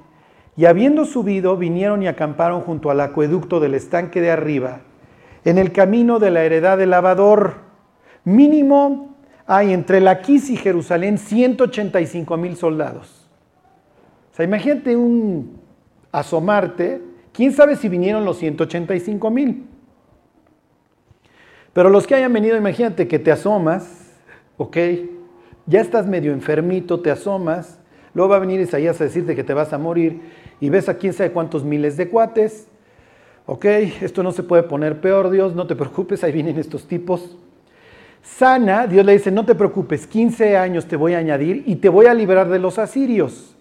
[0.58, 4.82] y habiendo subido, vinieron y acamparon junto al acueducto del estanque de arriba,
[5.46, 7.54] en el camino de la heredad del lavador.
[8.26, 9.16] Mínimo
[9.48, 13.30] hay entre Laquis y Jerusalén 185 mil soldados.
[14.34, 15.58] O sea, imagínate un
[16.12, 17.02] asomarte,
[17.32, 19.68] quién sabe si vinieron los 185 mil.
[21.72, 24.18] Pero los que hayan venido, imagínate que te asomas,
[24.58, 24.78] ok,
[25.70, 27.80] ya estás medio enfermito, te asomas,
[28.14, 30.20] luego va a venir Isaías a decirte que te vas a morir
[30.60, 32.68] y ves a quién sabe cuántos miles de cuates.
[33.46, 33.66] Ok,
[34.02, 37.38] esto no se puede poner peor, Dios, no te preocupes, ahí vienen estos tipos.
[38.24, 41.90] Sana, Dios le dice, no te preocupes, 15 años te voy a añadir y te
[41.90, 43.56] voy a liberar de los asirios.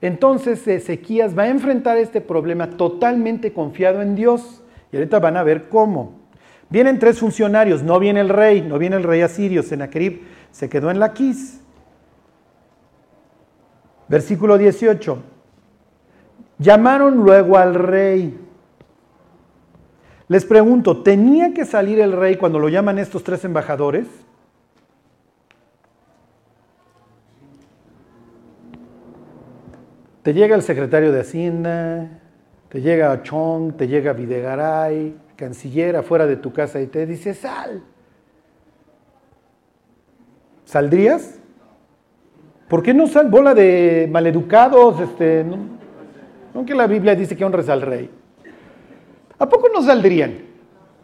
[0.00, 4.62] Entonces Ezequías va a enfrentar este problema totalmente confiado en Dios.
[4.92, 6.20] Y ahorita van a ver cómo.
[6.68, 10.88] Vienen tres funcionarios, no viene el rey, no viene el rey asirio, Senaquerib se quedó
[10.92, 11.60] en la quis.
[14.06, 15.20] Versículo 18.
[16.58, 18.38] Llamaron luego al rey.
[20.28, 24.06] Les pregunto, ¿tenía que salir el rey cuando lo llaman estos tres embajadores?
[30.22, 32.20] Te llega el secretario de Hacienda,
[32.68, 37.82] te llega Chong, te llega Videgaray, canciller afuera de tu casa y te dice, sal.
[40.64, 41.38] ¿Saldrías?
[42.68, 43.28] ¿Por qué no sal?
[43.28, 45.44] Bola de maleducados, este,
[46.54, 48.10] aunque la Biblia dice que honres al rey.
[49.38, 50.38] ¿A poco no saldrían?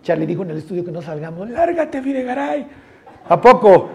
[0.02, 1.50] Charlie dijo en el estudio que no salgamos.
[1.50, 2.66] Lárgate, Videgaray.
[3.28, 3.90] ¿A poco?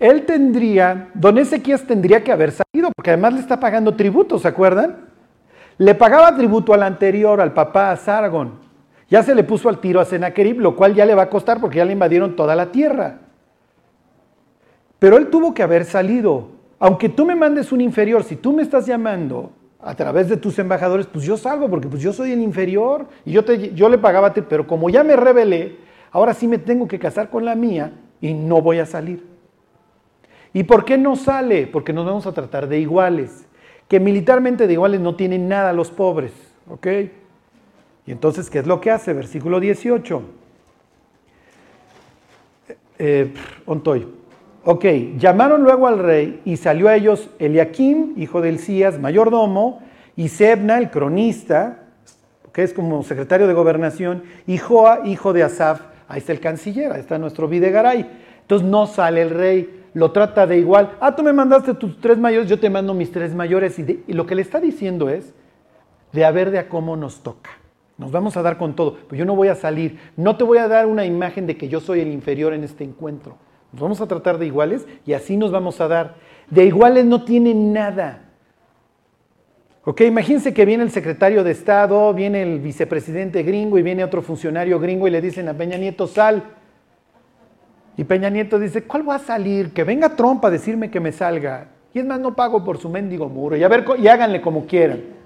[0.00, 4.48] Él tendría, don Ezequías tendría que haber salido, porque además le está pagando tributo, ¿se
[4.48, 4.96] acuerdan?
[5.78, 8.61] Le pagaba tributo al anterior, al papá, a Sargon.
[9.12, 11.60] Ya se le puso al tiro a Senaquerib, lo cual ya le va a costar
[11.60, 13.20] porque ya le invadieron toda la tierra.
[14.98, 18.60] Pero él tuvo que haber salido aunque tú me mandes un inferior, si tú me
[18.60, 22.40] estás llamando a través de tus embajadores, pues yo salgo porque pues yo soy el
[22.40, 25.76] inferior y yo, te, yo le pagaba a ti, pero como ya me rebelé,
[26.10, 29.24] ahora sí me tengo que casar con la mía y no voy a salir.
[30.52, 31.68] ¿Y por qué no sale?
[31.68, 33.46] Porque nos vamos a tratar de iguales,
[33.86, 36.32] que militarmente de iguales no tienen nada los pobres,
[36.68, 36.86] ¿ok?
[38.06, 39.12] Y entonces, ¿qué es lo que hace?
[39.12, 40.22] Versículo 18.
[42.68, 43.34] Eh, eh
[43.66, 44.22] ontoy.
[44.64, 44.84] Ok,
[45.18, 49.82] llamaron luego al rey y salió a ellos Eliakim, hijo de Elías, mayordomo,
[50.14, 51.80] y Sebna, el cronista,
[52.52, 56.92] que es como secretario de gobernación, y Joa, hijo de Asaf, ahí está el canciller,
[56.92, 58.08] ahí está nuestro Videgaray.
[58.42, 60.96] Entonces no sale el rey, lo trata de igual.
[61.00, 63.78] Ah, tú me mandaste tus tres mayores, yo te mando mis tres mayores.
[63.80, 65.34] Y, y lo que le está diciendo es,
[66.12, 67.50] de a ver de a cómo nos toca.
[68.02, 70.58] Nos vamos a dar con todo, pero yo no voy a salir, no te voy
[70.58, 73.36] a dar una imagen de que yo soy el inferior en este encuentro.
[73.72, 76.16] Nos vamos a tratar de iguales y así nos vamos a dar.
[76.50, 78.24] De iguales no tienen nada.
[79.84, 84.20] Ok, imagínense que viene el secretario de Estado, viene el vicepresidente gringo y viene otro
[84.20, 86.42] funcionario gringo y le dicen a Peña Nieto, sal.
[87.96, 89.72] Y Peña Nieto dice, ¿cuál va a salir?
[89.72, 91.68] Que venga Trump a decirme que me salga.
[91.94, 93.56] Y es más, no pago por su mendigo muro.
[93.56, 95.21] Y a ver, y háganle como quieran.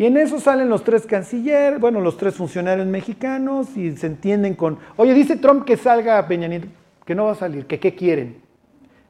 [0.00, 4.54] Y en eso salen los tres cancilleres, bueno, los tres funcionarios mexicanos y se entienden
[4.54, 6.68] con, oye, dice Trump que salga Peña Nieto,
[7.04, 8.40] que no va a salir, que qué quieren.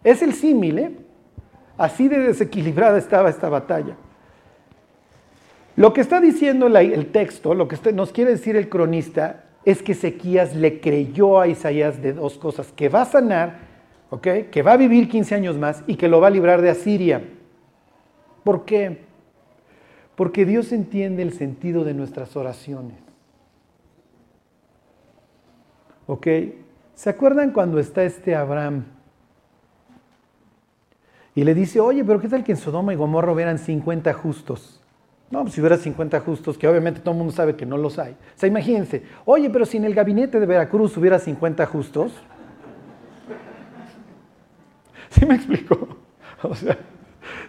[0.02, 0.90] Es el símil, ¿eh?
[1.78, 3.94] Así de desequilibrada estaba esta batalla.
[5.76, 9.92] Lo que está diciendo el texto, lo que nos quiere decir el cronista, es que
[9.92, 13.60] Ezequías le creyó a Isaías de dos cosas, que va a sanar,
[14.20, 17.22] que va a vivir 15 años más y que lo va a librar de Asiria.
[18.42, 19.08] ¿Por qué?
[20.20, 22.98] Porque Dios entiende el sentido de nuestras oraciones.
[26.06, 26.26] ¿Ok?
[26.94, 28.84] ¿Se acuerdan cuando está este Abraham?
[31.34, 34.82] Y le dice, oye, pero ¿qué tal que en Sodoma y Gomorra hubieran 50 justos?
[35.30, 37.98] No, pues si hubiera 50 justos, que obviamente todo el mundo sabe que no los
[37.98, 38.12] hay.
[38.12, 42.12] O sea, imagínense, oye, pero si en el gabinete de Veracruz hubiera 50 justos.
[45.08, 45.88] ¿Sí me explico?
[46.42, 46.78] O sea,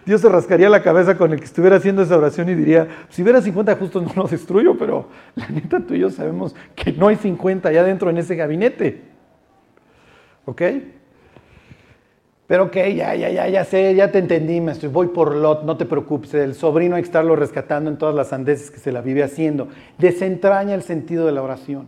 [0.04, 3.22] Dios se rascaría la cabeza con el que estuviera haciendo esa oración y diría, si
[3.22, 7.08] hubiera 50 justos no lo destruyo, pero la neta tú y yo sabemos que no
[7.08, 9.02] hay 50 allá dentro en ese gabinete.
[10.44, 10.62] ¿Ok?
[12.46, 15.76] Pero ok, ya, ya, ya, ya sé, ya te entendí, maestro, voy por Lot, no
[15.76, 19.00] te preocupes, el sobrino hay que estarlo rescatando en todas las andeses que se la
[19.00, 19.68] vive haciendo.
[19.96, 21.86] Desentraña el sentido de la oración.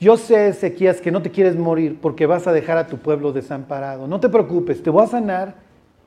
[0.00, 3.32] Yo sé, Ezequías, que no te quieres morir porque vas a dejar a tu pueblo
[3.32, 4.06] desamparado.
[4.06, 5.56] No te preocupes, te voy a sanar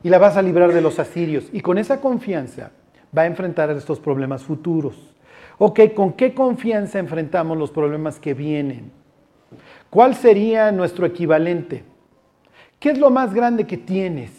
[0.03, 1.49] y la vas a librar de los asirios.
[1.51, 2.71] Y con esa confianza
[3.15, 5.15] va a enfrentar estos problemas futuros.
[5.57, 8.91] Ok, ¿con qué confianza enfrentamos los problemas que vienen?
[9.89, 11.83] ¿Cuál sería nuestro equivalente?
[12.79, 14.31] ¿Qué es lo más grande que tienes?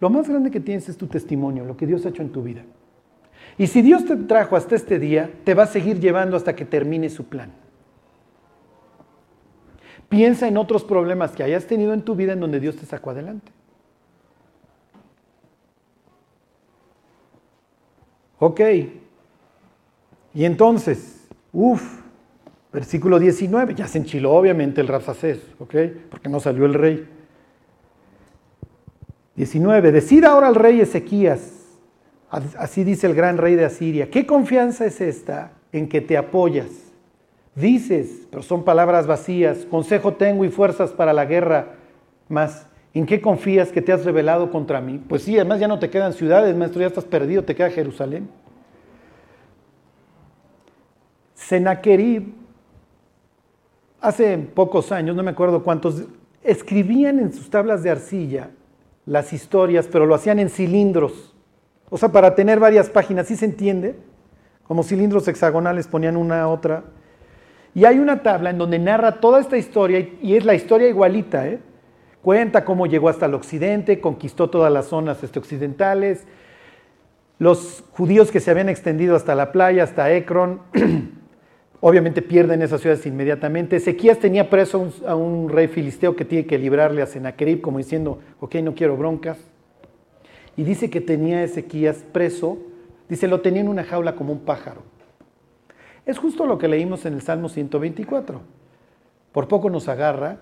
[0.00, 2.42] Lo más grande que tienes es tu testimonio, lo que Dios ha hecho en tu
[2.42, 2.62] vida.
[3.58, 6.64] Y si Dios te trajo hasta este día, te va a seguir llevando hasta que
[6.64, 7.52] termine su plan.
[10.12, 13.10] Piensa en otros problemas que hayas tenido en tu vida en donde Dios te sacó
[13.10, 13.50] adelante.
[18.38, 18.60] Ok.
[20.34, 22.02] Y entonces, uff,
[22.72, 25.74] Versículo 19, ya se enchiló obviamente el Rapsacés, ¿ok?
[26.10, 27.06] Porque no salió el rey.
[29.36, 31.52] 19, decida ahora al rey Ezequías,
[32.30, 36.91] así dice el gran rey de Asiria, ¿qué confianza es esta en que te apoyas?
[37.54, 41.74] Dices, pero son palabras vacías, consejo tengo y fuerzas para la guerra,
[42.28, 44.98] más, ¿en qué confías que te has rebelado contra mí?
[45.06, 48.30] Pues sí, además ya no te quedan ciudades, maestro, ya estás perdido, te queda Jerusalén.
[51.34, 52.32] Senaquerib
[54.00, 56.04] hace pocos años, no me acuerdo cuántos,
[56.42, 58.50] escribían en sus tablas de arcilla
[59.04, 61.34] las historias, pero lo hacían en cilindros.
[61.90, 63.96] O sea, para tener varias páginas, ¿sí se entiende?
[64.62, 66.84] Como cilindros hexagonales ponían una a otra.
[67.74, 71.46] Y hay una tabla en donde narra toda esta historia y es la historia igualita.
[71.48, 71.58] ¿eh?
[72.20, 76.26] Cuenta cómo llegó hasta el occidente, conquistó todas las zonas este, occidentales,
[77.38, 80.60] los judíos que se habían extendido hasta la playa, hasta Ekron,
[81.84, 83.74] Obviamente pierden esas ciudades inmediatamente.
[83.74, 88.20] Ezequías tenía preso a un, rey filisteo que tiene que librarle a Sennacherib, como diciendo,
[88.38, 89.36] ok, no quiero broncas.
[90.56, 92.58] Y dice que tenía Ezequías preso,
[93.08, 94.82] dice, lo tenía en una jaula como un pájaro.
[96.04, 98.40] Es justo lo que leímos en el Salmo 124.
[99.32, 100.38] Por poco nos agarra,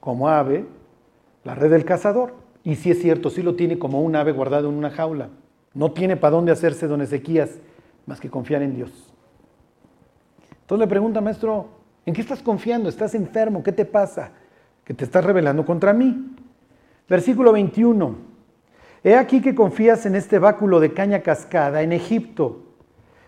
[0.00, 0.66] como ave,
[1.44, 2.34] la red del cazador.
[2.62, 5.28] Y si es cierto, sí lo tiene como un ave guardado en una jaula.
[5.72, 7.58] No tiene para dónde hacerse don Ezequías
[8.06, 8.90] más que confiar en Dios.
[10.62, 11.68] Entonces le pregunta, maestro,
[12.04, 12.88] ¿en qué estás confiando?
[12.88, 13.62] ¿Estás enfermo?
[13.62, 14.32] ¿Qué te pasa?
[14.84, 16.34] Que te estás rebelando contra mí.
[17.08, 18.30] Versículo 21.
[19.02, 22.69] He aquí que confías en este báculo de caña cascada en Egipto,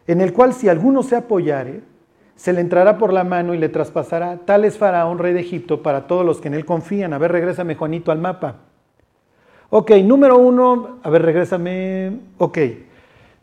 [0.06, 1.82] en el cual si alguno se apoyare,
[2.34, 4.38] se le entrará por la mano y le traspasará.
[4.44, 7.12] Tal es Faraón, rey de Egipto, para todos los que en él confían.
[7.12, 8.56] A ver, regrésame, Juanito, al mapa.
[9.70, 12.18] Ok, número uno, a ver, regrésame.
[12.38, 12.58] Ok,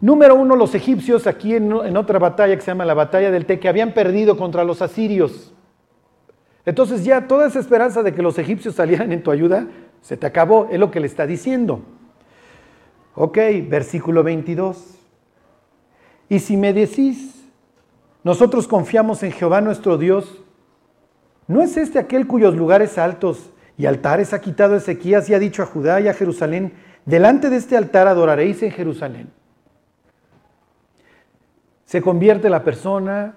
[0.01, 3.59] Número uno, los egipcios aquí en, otra batalla que se llama la batalla del Te,
[3.59, 5.53] que habían perdido contra los asirios.
[6.65, 9.67] Entonces ya toda esa esperanza de que los egipcios salieran en tu ayuda
[10.01, 11.81] se te acabó, es lo que le está diciendo.
[13.15, 13.37] Ok,
[13.67, 14.98] versículo 22.
[16.29, 17.49] Y si me decís,
[18.23, 20.43] nosotros confiamos en Jehová nuestro Dios,
[21.47, 25.63] ¿no es este aquel cuyos lugares altos y altares ha quitado Ezequías y ha dicho
[25.63, 26.73] a Judá y a Jerusalén,
[27.05, 29.31] delante de este altar adoraréis en Jerusalén?
[31.85, 33.35] Se convierte la persona,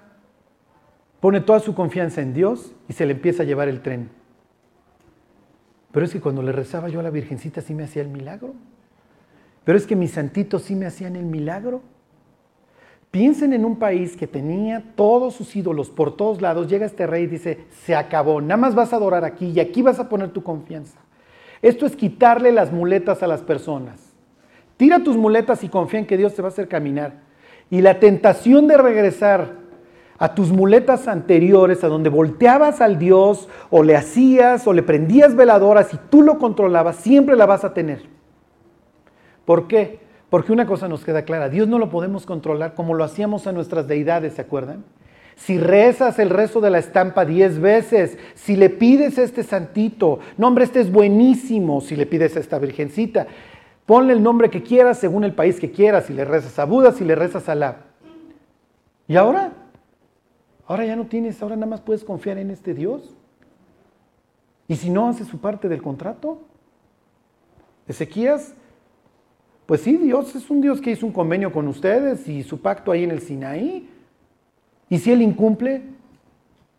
[1.19, 4.11] pone toda su confianza en Dios y se le empieza a llevar el tren.
[5.91, 8.53] Pero es que cuando le rezaba yo a la Virgencita sí me hacía el milagro.
[9.63, 11.81] Pero es que mis santitos sí me hacían el milagro.
[13.13, 17.25] Piensen en un país que tenía todos sus ídolos por todos lados, llega este rey
[17.25, 20.31] y dice, se acabó, nada más vas a adorar aquí y aquí vas a poner
[20.31, 20.97] tu confianza.
[21.61, 24.01] Esto es quitarle las muletas a las personas.
[24.77, 27.19] Tira tus muletas y confía en que Dios te va a hacer caminar.
[27.69, 29.57] Y la tentación de regresar
[30.17, 35.35] a tus muletas anteriores, a donde volteabas al Dios o le hacías o le prendías
[35.35, 38.01] veladoras y tú lo controlabas, siempre la vas a tener.
[39.45, 40.02] ¿Por qué?
[40.33, 43.51] Porque una cosa nos queda clara, Dios no lo podemos controlar como lo hacíamos a
[43.51, 44.83] nuestras deidades, ¿se acuerdan?
[45.35, 50.17] Si rezas el rezo de la estampa diez veces, si le pides a este santito,
[50.39, 53.27] no hombre, este es buenísimo, si le pides a esta virgencita,
[53.85, 56.93] ponle el nombre que quieras según el país que quieras, si le rezas a Buda,
[56.93, 57.77] si le rezas a la...
[59.07, 59.51] ¿Y ahora?
[60.65, 63.15] Ahora ya no tienes, ahora nada más puedes confiar en este Dios.
[64.67, 66.41] Y si no hace su parte del contrato,
[67.87, 68.55] Ezequías
[69.65, 72.91] pues sí, Dios es un Dios que hizo un convenio con ustedes y su pacto
[72.91, 73.89] ahí en el Sinaí.
[74.89, 75.81] Y si Él incumple,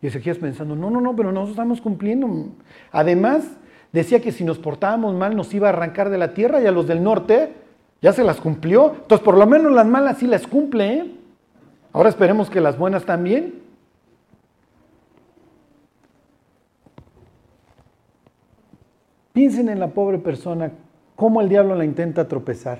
[0.01, 2.49] y Ezequías pensando, no, no, no, pero nosotros estamos cumpliendo.
[2.91, 3.57] Además,
[3.91, 6.71] decía que si nos portábamos mal nos iba a arrancar de la tierra y a
[6.71, 7.53] los del norte
[8.01, 8.93] ya se las cumplió.
[8.93, 10.93] Entonces, por lo menos las malas sí las cumple.
[10.93, 11.11] ¿eh?
[11.91, 13.63] Ahora esperemos que las buenas también.
[19.33, 20.71] Piensen en la pobre persona
[21.15, 22.79] cómo el diablo la intenta tropezar.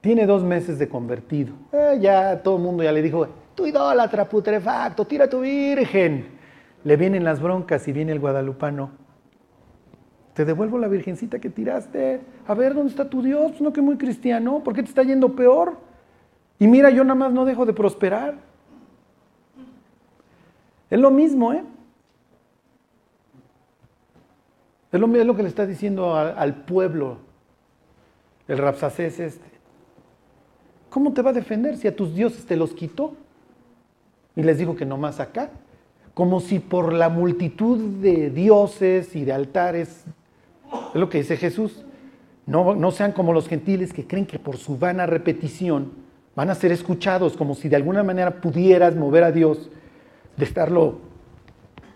[0.00, 1.54] Tiene dos meses de convertido.
[1.72, 6.26] Eh, ya todo el mundo ya le dijo, tu idólatra putrefacto, tira tu virgen.
[6.82, 8.90] Le vienen las broncas y viene el guadalupano.
[10.34, 12.20] Te devuelvo la virgencita que tiraste.
[12.46, 13.60] A ver, ¿dónde está tu Dios?
[13.60, 14.64] No que muy cristiano.
[14.64, 15.76] ¿Por qué te está yendo peor?
[16.58, 18.34] Y mira, yo nada más no dejo de prosperar.
[20.90, 21.62] Es lo mismo, ¿eh?
[24.90, 27.18] Es lo que le está diciendo al pueblo
[28.48, 29.46] el Rapsacés este.
[30.90, 33.16] ¿Cómo te va a defender si a tus dioses te los quitó?
[34.36, 35.50] Y les dijo que no más acá.
[36.14, 40.04] Como si por la multitud de dioses y de altares,
[40.94, 41.84] es lo que dice Jesús,
[42.44, 45.92] no, no sean como los gentiles que creen que por su vana repetición
[46.34, 49.70] van a ser escuchados, como si de alguna manera pudieras mover a Dios
[50.36, 50.98] de estarlo,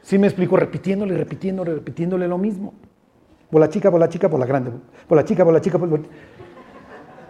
[0.07, 2.75] si me explico, repitiéndole, repitiéndole, repitiéndole lo mismo.
[3.51, 4.71] Por la chica, por la chica, por la grande.
[5.09, 5.99] Por la chica, por la chica, la...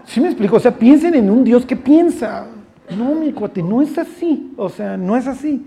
[0.06, 0.56] ¿Sí me explico?
[0.56, 2.46] O sea, piensen en un Dios que piensa.
[2.96, 4.52] No, mi cuate, no es así.
[4.56, 5.66] O sea, no es así.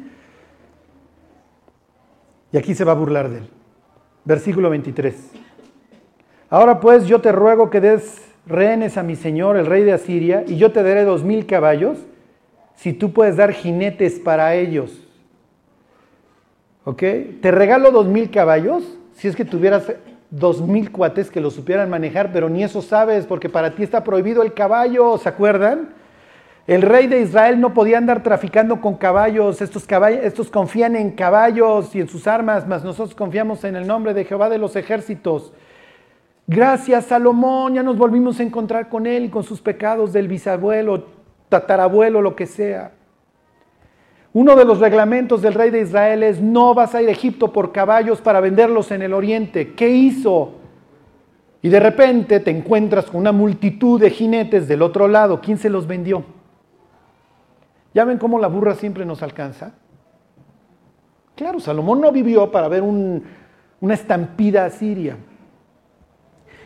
[2.52, 3.50] Y aquí se va a burlar de él.
[4.26, 5.32] Versículo 23.
[6.50, 10.44] Ahora pues yo te ruego que des rehenes a mi señor, el rey de Asiria,
[10.48, 12.00] y yo te daré dos mil caballos,
[12.76, 15.06] si tú puedes dar jinetes para ellos.
[16.86, 17.04] ¿Ok?
[17.42, 19.94] Te regalo dos mil caballos, si es que tuvieras
[20.32, 24.04] dos mil cuates que lo supieran manejar, pero ni eso sabes, porque para ti está
[24.04, 25.90] prohibido el caballo, ¿se acuerdan?
[26.68, 31.12] El rey de Israel no podía andar traficando con caballos, estos, caballos, estos confían en
[31.12, 34.76] caballos y en sus armas, mas nosotros confiamos en el nombre de Jehová de los
[34.76, 35.52] ejércitos.
[36.46, 41.06] Gracias Salomón, ya nos volvimos a encontrar con él y con sus pecados del bisabuelo,
[41.50, 42.92] tatarabuelo, lo que sea.
[44.32, 47.52] Uno de los reglamentos del rey de Israel es no vas a ir a Egipto
[47.52, 49.74] por caballos para venderlos en el oriente.
[49.74, 50.52] ¿Qué hizo?
[51.64, 55.42] Y de repente te encuentras con una multitud de jinetes del otro lado.
[55.42, 56.24] ¿Quién se los vendió?
[57.94, 59.74] ¿Ya ven cómo la burra siempre nos alcanza?
[61.36, 65.18] Claro, Salomón no vivió para ver una estampida asiria.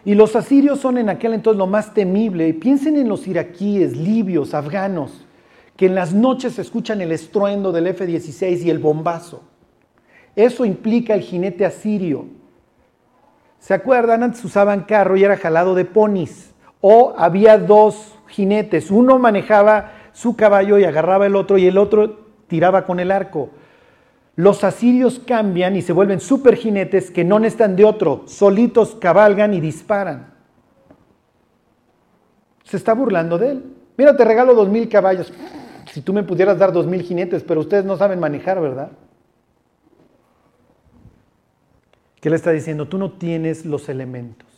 [0.04, 2.54] Y los asirios son en aquel entonces lo más temible.
[2.56, 5.26] Piensen en los iraquíes, libios, afganos
[5.76, 9.44] que en las noches se escuchan el estruendo del F-16 y el bombazo.
[10.36, 12.26] Eso implica el jinete asirio.
[13.60, 14.24] ¿Se acuerdan?
[14.24, 16.54] Antes usaban carro y era jalado de ponis.
[16.82, 18.92] O había dos jinetes.
[18.92, 23.50] Uno manejaba su caballo y agarraba el otro y el otro tiraba con el arco.
[24.36, 28.24] Los asirios cambian y se vuelven super jinetes que no necesitan de otro.
[28.26, 30.34] Solitos cabalgan y disparan.
[32.64, 33.64] Se está burlando de él.
[33.96, 35.32] Mira, te regalo dos mil caballos
[35.94, 38.94] si tú me pudieras dar dos mil jinetes, pero ustedes no saben manejar, ¿verdad?
[42.20, 42.88] ¿Qué le está diciendo?
[42.88, 44.50] Tú no tienes los elementos.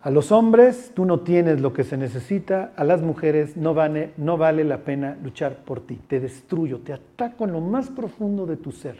[0.00, 4.14] A los hombres tú no tienes lo que se necesita, a las mujeres no vale,
[4.16, 5.96] no vale la pena luchar por ti.
[6.08, 8.96] Te destruyo, te ataco en lo más profundo de tu ser.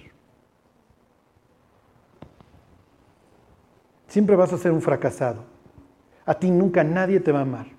[4.07, 5.45] Siempre vas a ser un fracasado.
[6.27, 7.78] A ti nunca nadie te va a amar.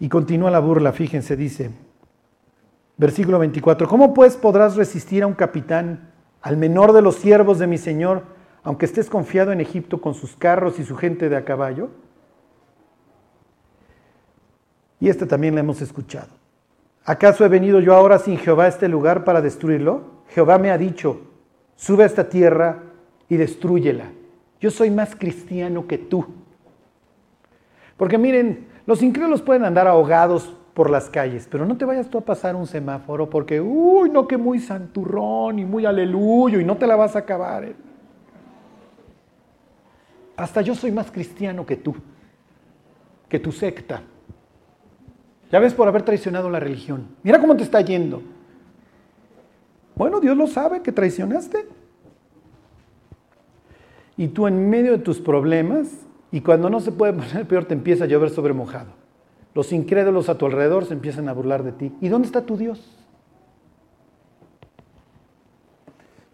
[0.00, 1.70] Y continúa la burla, fíjense, dice,
[2.96, 7.66] versículo 24, ¿cómo pues podrás resistir a un capitán, al menor de los siervos de
[7.66, 8.24] mi Señor,
[8.62, 11.90] aunque estés confiado en Egipto con sus carros y su gente de a caballo?
[15.00, 16.28] Y esta también la hemos escuchado.
[17.04, 20.22] ¿Acaso he venido yo ahora sin Jehová a este lugar para destruirlo?
[20.28, 21.20] Jehová me ha dicho,
[21.76, 22.84] sube a esta tierra
[23.28, 24.12] y destruyela.
[24.60, 26.26] Yo soy más cristiano que tú.
[27.96, 32.18] Porque miren, los incrédulos pueden andar ahogados por las calles, pero no te vayas tú
[32.18, 36.76] a pasar un semáforo porque, uy, no que muy santurrón y muy aleluyo y no
[36.76, 37.62] te la vas a acabar.
[37.62, 37.76] Eh.
[40.36, 41.94] Hasta yo soy más cristiano que tú,
[43.28, 44.02] que tu secta.
[45.52, 47.06] Ya ves por haber traicionado la religión.
[47.22, 48.20] Mira cómo te está yendo.
[49.94, 51.64] Bueno, Dios lo sabe que traicionaste.
[54.16, 57.74] Y tú en medio de tus problemas, y cuando no se puede poner peor, te
[57.74, 58.92] empieza a llover sobre mojado.
[59.54, 61.92] Los incrédulos a tu alrededor se empiezan a burlar de ti.
[62.00, 62.80] ¿Y dónde está tu Dios?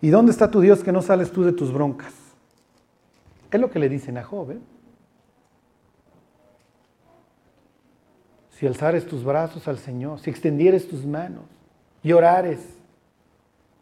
[0.02, 2.12] ¿Y dónde está tu Dios que no sales tú de tus broncas?
[3.50, 4.50] Es lo que le dicen a Job.
[4.50, 4.58] ¿eh?
[8.50, 11.44] Si alzares tus brazos al Señor, si extendieres tus manos
[12.02, 12.75] y orares,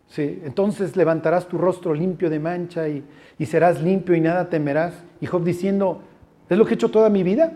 [0.09, 0.41] ¿sí?
[0.45, 3.05] entonces levantarás tu rostro limpio de mancha y,
[3.39, 4.95] y serás limpio y nada temerás.
[5.21, 6.03] Y Job diciendo,
[6.49, 7.53] ¿es lo que he hecho toda mi vida?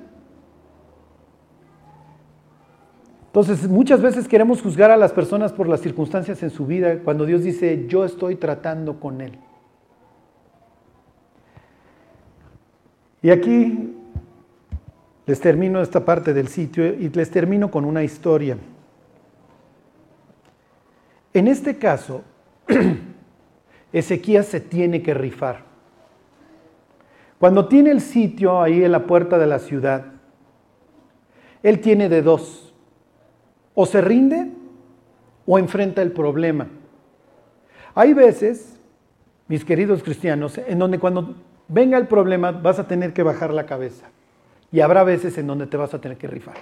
[3.26, 7.26] Entonces, muchas veces queremos juzgar a las personas por las circunstancias en su vida cuando
[7.26, 9.38] Dios dice, yo estoy tratando con él.
[13.22, 13.94] Y aquí
[15.26, 18.56] les termino esta parte del sitio y les termino con una historia.
[21.34, 22.22] En este caso,
[23.92, 25.64] Ezequías se tiene que rifar.
[27.38, 30.06] Cuando tiene el sitio ahí en la puerta de la ciudad,
[31.62, 32.74] él tiene de dos
[33.74, 34.52] o se rinde
[35.46, 36.68] o enfrenta el problema.
[37.94, 38.78] Hay veces,
[39.46, 41.36] mis queridos cristianos, en donde cuando
[41.68, 44.06] venga el problema vas a tener que bajar la cabeza.
[44.70, 46.56] Y habrá veces en donde te vas a tener que rifar.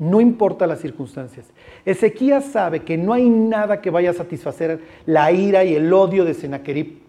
[0.00, 1.46] No importa las circunstancias.
[1.84, 6.24] Ezequías sabe que no hay nada que vaya a satisfacer la ira y el odio
[6.24, 7.00] de Senaquerib.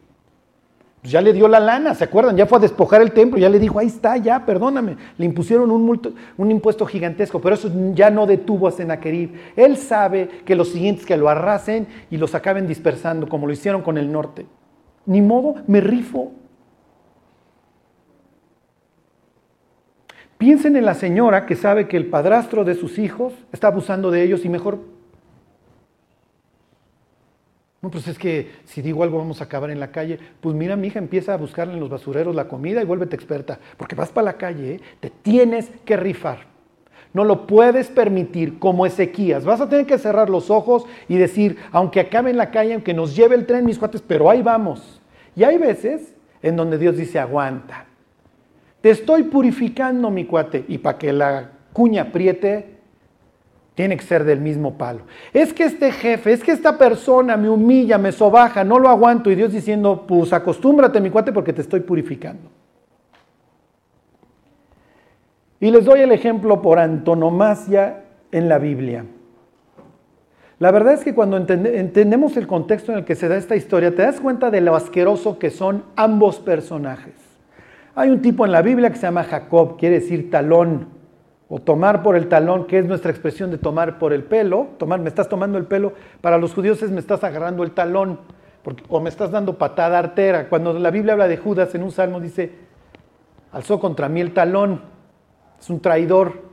[1.04, 2.36] Ya le dio la lana, ¿se acuerdan?
[2.36, 4.98] Ya fue a despojar el templo, ya le dijo, ahí está, ya, perdóname.
[5.18, 9.36] Le impusieron un, un impuesto gigantesco, pero eso ya no detuvo a Senaquerib.
[9.56, 13.84] Él sabe que los siguientes que lo arrasen y los acaben dispersando, como lo hicieron
[13.84, 14.48] con el norte.
[15.06, 16.34] Ni modo, me rifo.
[20.42, 24.24] Piensen en la señora que sabe que el padrastro de sus hijos está abusando de
[24.24, 24.80] ellos y mejor
[27.80, 30.18] no, pues es que si digo algo vamos a acabar en la calle.
[30.39, 33.60] Pues mira, mi hija empieza a buscarle en los basureros la comida y vuélvete experta.
[33.78, 34.82] Porque vas para la calle, ¿eh?
[35.00, 36.39] te tienes que rifar.
[37.14, 39.46] No lo puedes permitir como Ezequías.
[39.46, 42.96] Vas a tener que cerrar los ojos y decir, aunque acabe en la calle, aunque
[42.96, 45.04] nos lleve el tren, mis cuates, pero ahí vamos.
[45.36, 47.91] Y hay veces en donde Dios dice, aguanta.
[48.82, 50.66] Te estoy purificando, mi cuate.
[50.68, 52.78] Y para que la cuña apriete,
[53.76, 55.02] tiene que ser del mismo palo.
[55.34, 59.32] Es que este jefe, es que esta persona me humilla, me sobaja, no lo aguanto.
[59.32, 62.50] Y Dios diciendo, pues acostúmbrate, mi cuate, porque te estoy purificando.
[65.60, 69.06] Y les doy el ejemplo por antonomasia en la Biblia.
[70.58, 73.96] La verdad es que cuando entendemos el contexto en el que se da esta historia,
[73.96, 77.31] te das cuenta de lo asqueroso que son ambos personajes.
[77.94, 80.88] Hay un tipo en la Biblia que se llama Jacob, quiere decir talón
[81.50, 85.02] o tomar por el talón, que es nuestra expresión de tomar por el pelo, tomar,
[85.02, 88.20] me estás tomando el pelo, para los judíos es me estás agarrando el talón,
[88.88, 90.48] o me estás dando patada artera.
[90.48, 92.54] Cuando la Biblia habla de Judas en un salmo dice,
[93.52, 94.82] alzó contra mí el talón,
[95.60, 96.52] es un traidor.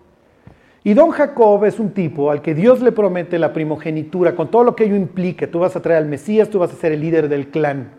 [0.83, 4.65] Y don Jacob es un tipo al que Dios le promete la primogenitura, con todo
[4.65, 7.01] lo que ello implique, tú vas a traer al Mesías, tú vas a ser el
[7.01, 7.98] líder del clan.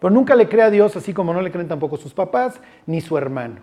[0.00, 3.00] Pero nunca le cree a Dios, así como no le creen tampoco sus papás ni
[3.00, 3.56] su hermano.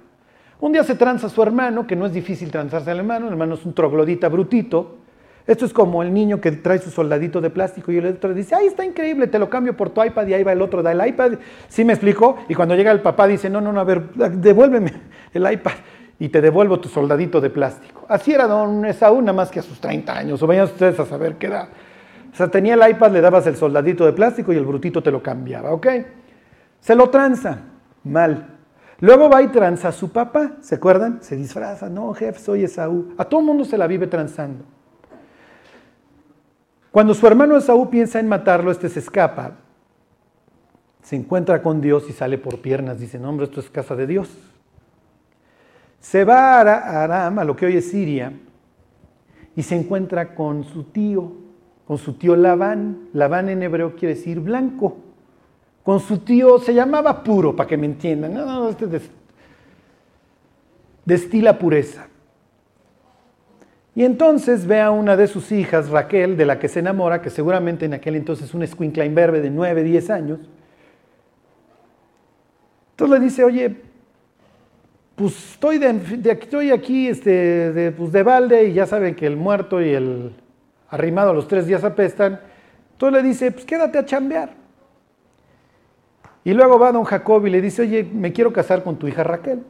[0.60, 3.56] Un día se tranza su hermano, que no es difícil transarse al hermano, el hermano
[3.56, 4.98] es un troglodita brutito.
[5.46, 8.56] Esto es como el niño que trae su soldadito de plástico y el otro dice,
[8.56, 10.94] ay, está increíble, te lo cambio por tu iPad y ahí va el otro, da
[10.94, 11.34] el iPad.
[11.68, 12.38] ¿Sí me explico?
[12.48, 14.94] Y cuando llega el papá dice, no, no, no, a ver, devuélveme
[15.34, 15.74] el iPad
[16.18, 18.06] y te devuelvo tu soldadito de plástico.
[18.08, 21.36] Así era don Esaú, más que a sus 30 años, o vayan ustedes a saber
[21.36, 21.68] qué da.
[22.32, 25.12] O sea, tenía el iPad, le dabas el soldadito de plástico y el brutito te
[25.12, 25.88] lo cambiaba, ¿ok?
[26.84, 27.60] Se lo tranza,
[28.04, 28.58] mal.
[29.00, 31.24] Luego va y tranza a su papá, ¿se acuerdan?
[31.24, 33.14] Se disfraza, no, jefe, soy Esaú.
[33.18, 34.66] A todo el mundo se la vive transando.
[36.92, 39.54] Cuando su hermano Esaú piensa en matarlo, este se escapa,
[41.02, 43.00] se encuentra con Dios y sale por piernas.
[43.00, 44.30] Dice, no, hombre, esto es casa de Dios.
[46.02, 48.34] Se va a Aram, a lo que hoy es Siria,
[49.56, 51.32] y se encuentra con su tío,
[51.88, 53.08] con su tío Labán.
[53.14, 55.03] Labán en hebreo quiere decir blanco
[55.84, 58.34] con su tío, se llamaba puro, para que me entiendan.
[58.34, 58.88] No, no, este
[61.06, 62.08] destila pureza.
[63.96, 67.30] Y entonces ve a una de sus hijas, Raquel, de la que se enamora, que
[67.30, 70.40] seguramente en aquel entonces un escuincla imberbe de 9, 10 años.
[72.92, 73.76] Entonces le dice, oye,
[75.16, 79.38] pues estoy, de, estoy aquí este, de, pues de balde y ya saben que el
[79.38, 80.34] muerto y el
[80.90, 82.40] arrimado a los tres días apestan.
[82.94, 84.63] Entonces le dice, pues quédate a chambear.
[86.44, 89.24] Y luego va don Jacob y le dice, oye, me quiero casar con tu hija
[89.24, 89.64] Raquel.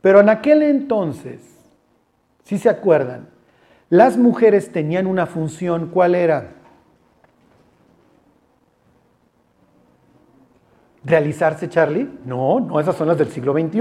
[0.00, 1.40] Pero en aquel entonces,
[2.44, 3.28] si se acuerdan,
[3.90, 6.52] las mujeres tenían una función, ¿cuál era?
[11.04, 12.08] ¿Realizarse, Charlie?
[12.24, 13.80] No, no, esas son las del siglo XXI.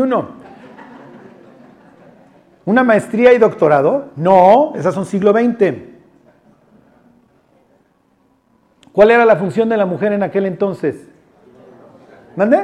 [2.66, 4.12] ¿Una maestría y doctorado?
[4.16, 5.90] No, esas son siglo XX.
[8.92, 11.09] ¿Cuál era la función de la mujer en aquel entonces?
[12.40, 12.58] ¿Mande?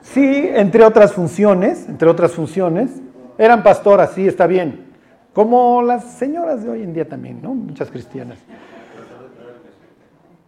[0.00, 2.90] Sí, entre otras funciones, entre otras funciones.
[3.38, 4.86] Eran pastoras, sí, está bien.
[5.32, 7.54] Como las señoras de hoy en día también, ¿no?
[7.54, 8.40] Muchas cristianas.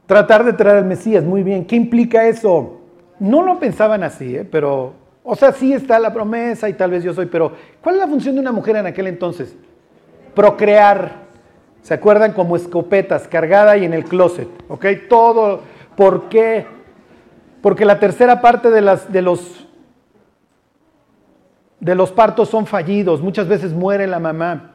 [0.06, 1.64] Tratar de traer al Mesías, muy bien.
[1.64, 2.80] ¿Qué implica eso?
[3.20, 4.44] No lo pensaban así, ¿eh?
[4.44, 4.92] pero,
[5.22, 8.08] o sea, sí está la promesa y tal vez yo soy, pero ¿cuál es la
[8.08, 9.54] función de una mujer en aquel entonces?
[10.34, 11.21] Procrear.
[11.82, 12.32] ¿Se acuerdan?
[12.32, 14.86] Como escopetas, cargada y en el closet, ¿ok?
[15.08, 15.60] Todo,
[15.96, 16.64] ¿por qué?
[17.60, 19.68] Porque la tercera parte de, las, de, los,
[21.80, 24.72] de los partos son fallidos, muchas veces muere la mamá.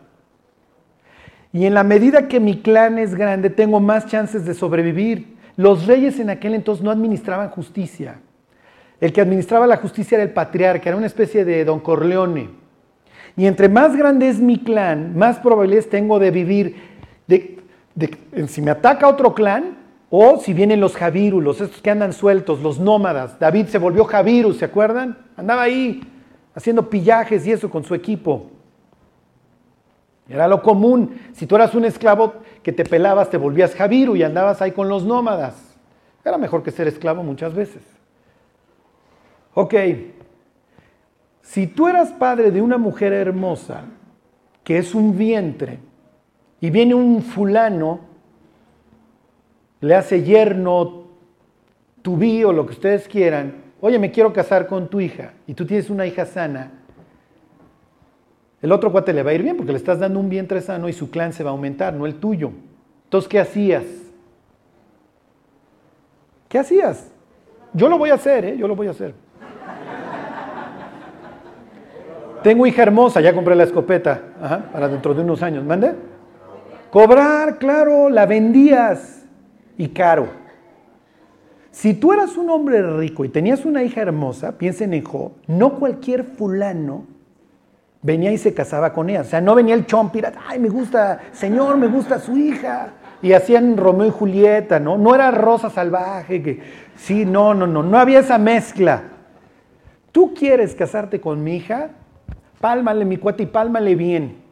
[1.54, 5.38] Y en la medida que mi clan es grande, tengo más chances de sobrevivir.
[5.56, 8.20] Los reyes en aquel entonces no administraban justicia.
[9.00, 12.50] El que administraba la justicia era el patriarca, era una especie de don Corleone.
[13.36, 16.97] Y entre más grande es mi clan, más probabilidades tengo de vivir.
[18.48, 19.78] Si me ataca otro clan,
[20.10, 23.38] o si vienen los javírulos, estos que andan sueltos, los nómadas.
[23.40, 25.18] David se volvió javiru, ¿se acuerdan?
[25.36, 26.02] Andaba ahí
[26.56, 28.52] haciendo pillajes y eso con su equipo.
[30.30, 31.20] Era lo común.
[31.34, 34.88] Si tú eras un esclavo que te pelabas, te volvías javiru y andabas ahí con
[34.90, 35.78] los nómadas.
[36.24, 37.82] Era mejor que ser esclavo muchas veces.
[39.54, 39.74] Ok,
[41.42, 43.86] si tú eras padre de una mujer hermosa,
[44.64, 45.80] que es un vientre,
[46.60, 48.08] y viene un fulano
[49.80, 51.04] le hace yerno,
[52.02, 55.66] tubí o lo que ustedes quieran, oye, me quiero casar con tu hija y tú
[55.66, 56.72] tienes una hija sana,
[58.62, 60.90] el otro cuate le va a ir bien porque le estás dando un vientre sano
[60.90, 62.52] y su clan se va a aumentar, no el tuyo.
[63.04, 63.86] Entonces, ¿qué hacías?
[66.50, 67.12] ¿Qué hacías?
[67.74, 68.58] Yo lo voy a hacer, ¿eh?
[68.58, 69.14] Yo lo voy a hacer.
[72.42, 74.22] Tengo hija hermosa, ya compré la escopeta,
[74.72, 75.64] para dentro de unos años.
[75.64, 75.94] ¿Mande?
[76.92, 79.26] Cobrar, claro, la vendías
[79.78, 80.28] y caro.
[81.72, 85.76] Si tú eras un hombre rico y tenías una hija hermosa, piensen en Job, no
[85.76, 87.06] cualquier fulano
[88.02, 89.22] venía y se casaba con ella.
[89.22, 92.94] O sea, no venía el chompira, ay, me gusta, señor, me gusta su hija.
[93.22, 94.98] Y hacían Romeo y Julieta, ¿no?
[94.98, 96.60] No era Rosa Salvaje, que
[96.96, 99.04] sí, no, no, no, no había esa mezcla.
[100.12, 101.90] Tú quieres casarte con mi hija,
[102.60, 104.47] pálmale mi cuate y pálmale bien.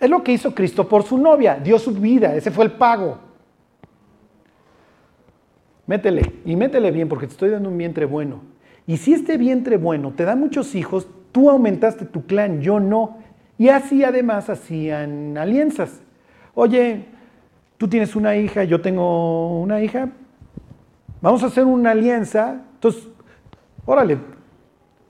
[0.00, 3.18] Es lo que hizo Cristo por su novia, dio su vida, ese fue el pago.
[5.86, 8.40] Métele y métele bien porque te estoy dando un vientre bueno.
[8.86, 13.18] Y si este vientre bueno te da muchos hijos, tú aumentaste tu clan, yo no.
[13.58, 16.00] Y así además hacían alianzas.
[16.54, 17.06] Oye,
[17.76, 20.10] tú tienes una hija, yo tengo una hija,
[21.20, 22.62] vamos a hacer una alianza.
[22.74, 23.08] Entonces,
[23.84, 24.18] órale,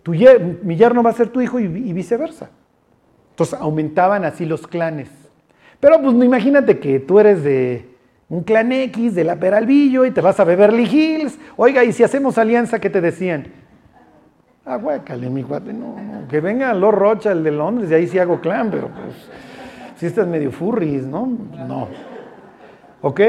[0.03, 2.51] tu mi yerno va a ser tu hijo y, y viceversa.
[3.35, 5.11] Entonces aumentaban así los clanes.
[5.81, 7.95] Pero pues imagínate que tú eres de,
[8.29, 11.39] un clan X de la Peralvillo y te vas a Beverly Hills.
[11.57, 13.49] Oiga, ¿y si hacemos alianza, qué te decían?
[14.65, 15.97] Ah, huécale, mi cuate, no,
[16.29, 19.29] que venga Lord Rocha, el de Londres, y ahí sí hago clan, pero pues,
[19.97, 21.27] si estás medio furris, ¿no?
[21.69, 21.89] No.
[23.03, 23.21] ¿Ok?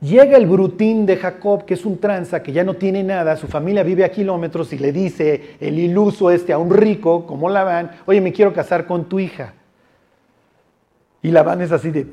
[0.00, 3.48] Llega el brutín de Jacob, que es un tranza, que ya no tiene nada, su
[3.48, 7.90] familia vive a kilómetros y le dice el iluso este a un rico, como Labán,
[8.06, 9.54] oye, me quiero casar con tu hija.
[11.20, 12.06] Y Labán es así de,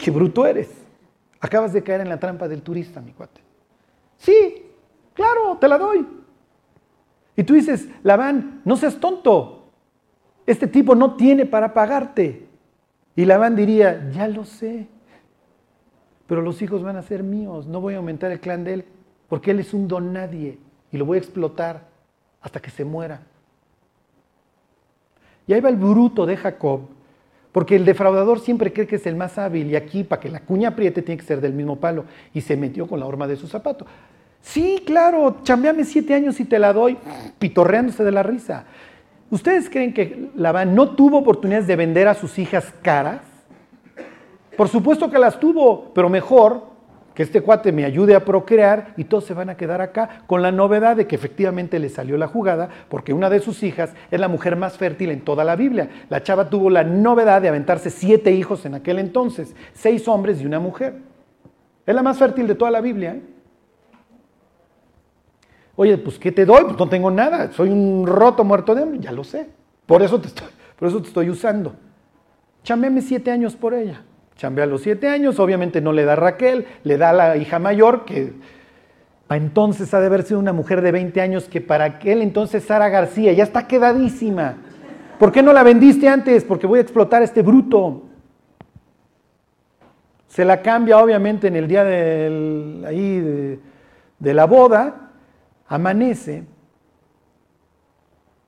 [0.00, 0.70] Qué bruto eres.
[1.40, 3.42] Acabas de caer en la trampa del turista, mi cuate.
[4.16, 4.64] Sí,
[5.12, 6.06] claro, te la doy.
[7.36, 9.70] Y tú dices, Labán, no seas tonto.
[10.46, 12.46] Este tipo no tiene para pagarte.
[13.14, 14.88] Y Labán diría, ya lo sé.
[16.30, 17.66] Pero los hijos van a ser míos.
[17.66, 18.84] No voy a aumentar el clan de él.
[19.28, 20.58] Porque él es un don nadie.
[20.90, 21.88] Y lo voy a explotar
[22.40, 23.20] hasta que se muera.
[25.46, 26.82] Y ahí va el bruto de Jacob
[27.52, 30.40] porque el defraudador siempre cree que es el más hábil y aquí para que la
[30.40, 33.36] cuña apriete tiene que ser del mismo palo y se metió con la horma de
[33.36, 33.86] su zapato.
[34.40, 36.96] Sí, claro, chambeame siete años y te la doy,
[37.38, 38.64] pitorreándose de la risa.
[39.30, 43.29] ¿Ustedes creen que Labán no tuvo oportunidades de vender a sus hijas caras?
[44.60, 46.64] Por supuesto que las tuvo, pero mejor
[47.14, 50.42] que este cuate me ayude a procrear y todos se van a quedar acá, con
[50.42, 54.20] la novedad de que efectivamente le salió la jugada, porque una de sus hijas es
[54.20, 55.88] la mujer más fértil en toda la Biblia.
[56.10, 60.44] La chava tuvo la novedad de aventarse siete hijos en aquel entonces, seis hombres y
[60.44, 60.98] una mujer.
[61.86, 63.14] Es la más fértil de toda la Biblia.
[63.14, 63.22] ¿eh?
[65.74, 66.64] Oye, pues ¿qué te doy?
[66.64, 69.48] Pues no tengo nada, soy un roto muerto de hambre, ya lo sé.
[69.86, 70.48] Por eso te estoy,
[70.78, 71.72] por eso te estoy usando.
[72.62, 74.04] Chambeame siete años por ella.
[74.40, 77.58] Chambea los siete años, obviamente no le da a Raquel, le da a la hija
[77.58, 78.32] mayor, que
[79.28, 82.88] entonces ha de haber sido una mujer de 20 años, que para aquel entonces Sara
[82.88, 84.56] García ya está quedadísima.
[85.18, 86.42] ¿Por qué no la vendiste antes?
[86.42, 88.04] Porque voy a explotar a este bruto.
[90.28, 91.82] Se la cambia obviamente en el día
[92.88, 93.60] ahí
[94.18, 95.10] de la boda,
[95.68, 96.44] amanece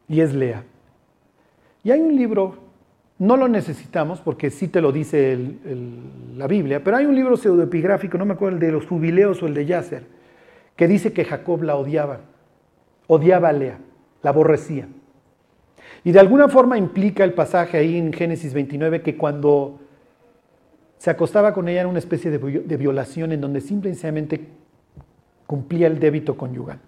[0.09, 0.65] y es Lea.
[1.85, 2.62] Y hay un libro,
[3.23, 5.39] no lo necesitamos porque sí te lo dice
[6.35, 9.47] la Biblia, pero hay un libro pseudoepigráfico, no me acuerdo el de los jubileos o
[9.47, 10.03] el de Yasser,
[10.75, 12.23] que dice que Jacob la odiaba,
[13.07, 13.79] odiaba a Lea,
[14.25, 14.89] la aborrecía.
[16.03, 19.79] Y de alguna forma implica el pasaje ahí en Génesis 29 que cuando
[20.99, 24.49] se acostaba con ella era una especie de, violación en donde simplemente
[25.47, 26.81] cumplía el débito conyugal.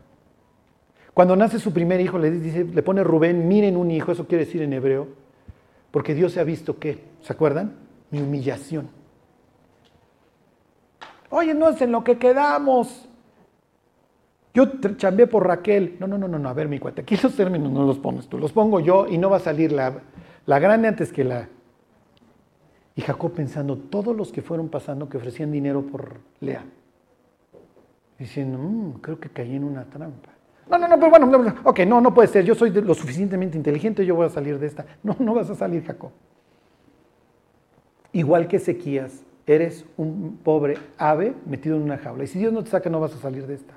[1.15, 4.47] Cuando nace su primer hijo, le, dice, le pone Rubén, miren un hijo, eso quiere
[4.47, 5.23] decir en hebreo,
[5.95, 7.77] porque Dios se ha visto que, ¿se acuerdan?
[8.11, 8.89] Mi humillación.
[11.31, 13.09] Oye, no es en lo que quedamos.
[14.53, 14.67] Yo
[14.97, 15.97] chambeé por Raquel.
[16.01, 18.39] No, no, no, no, a ver, mi cuate, aquí los términos no los pones tú,
[18.39, 20.01] los pongo yo y no va a salir la,
[20.47, 21.49] la grande antes que la.
[22.97, 26.65] Y Jacob pensando, todos los que fueron pasando que ofrecían dinero por Lea,
[28.19, 30.34] diciendo, mm, creo que caí en una trampa.
[30.71, 34.07] No, no, no, pero bueno, ok, no, no puede ser, yo soy lo suficientemente inteligente,
[34.07, 34.87] yo voy a salir de esta.
[35.03, 36.11] No, no vas a salir, Jacob.
[38.13, 42.25] Igual que Ezequías, eres un pobre ave metido en una jaula.
[42.25, 43.75] Y si Dios no te saca, no vas a salir de esta.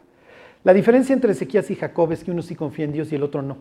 [0.63, 3.23] La diferencia entre Ezequías y Jacob es que uno sí confía en Dios y el
[3.23, 3.57] otro no.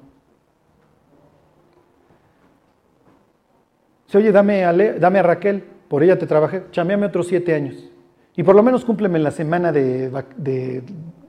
[4.06, 7.90] Si oye, dame a, dame a Raquel, por ella te trabajé, chameame otros siete años.
[8.36, 10.84] Y por lo menos cúmpleme la semana de, de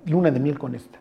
[0.05, 0.99] luna de miel con esta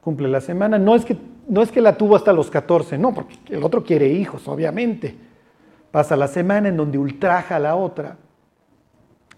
[0.00, 0.78] cumple la semana.
[0.78, 1.16] No es, que,
[1.48, 5.14] no es que la tuvo hasta los 14, no, porque el otro quiere hijos, obviamente.
[5.90, 8.16] Pasa la semana en donde ultraja a la otra.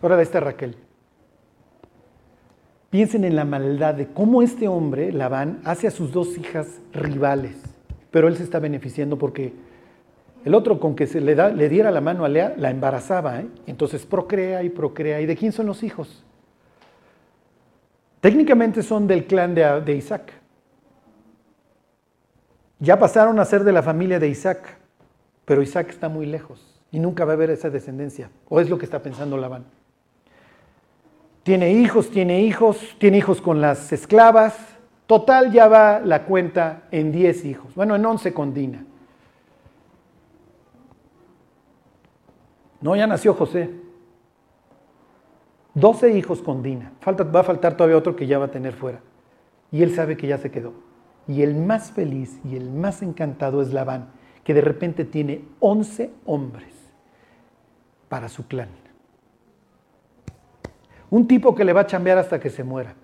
[0.01, 0.77] Ahora está Raquel.
[2.91, 7.57] Piensen en la maldad de cómo este hombre, Labán, hace a sus dos hijas rivales,
[8.11, 9.55] pero él se está beneficiando porque
[10.45, 13.41] el otro con que se le, da, le diera la mano a Lea la embarazaba,
[13.41, 13.47] ¿eh?
[13.67, 15.23] entonces procrea y procrea.
[15.23, 16.23] ¿Y de quién son los hijos?
[18.21, 20.42] Técnicamente son del clan de Isaac
[22.83, 24.77] ya pasaron a ser de la familia de Isaac,
[25.45, 28.77] pero Isaac está muy lejos y nunca va a haber esa descendencia, o es lo
[28.77, 29.65] que está pensando Labán.
[31.45, 34.57] Tiene hijos, tiene hijos, tiene hijos con las esclavas,
[35.07, 38.85] total ya va la cuenta en 10 hijos, bueno, en 11 con Dina.
[42.81, 43.71] No, ya nació José.
[45.75, 46.91] 12 hijos con Dina.
[47.07, 48.99] Va a faltar todavía otro que ya va a tener fuera.
[49.71, 50.73] Y él sabe que ya se quedó.
[51.29, 54.09] Y el más feliz y el más encantado es Labán,
[54.45, 56.73] que de repente tiene 11 hombres
[58.09, 58.69] para su clan.
[61.11, 62.95] Un tipo que le va a chambear hasta que se muera.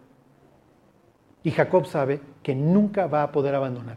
[1.43, 3.97] Y Jacob sabe que nunca va a poder abandonar.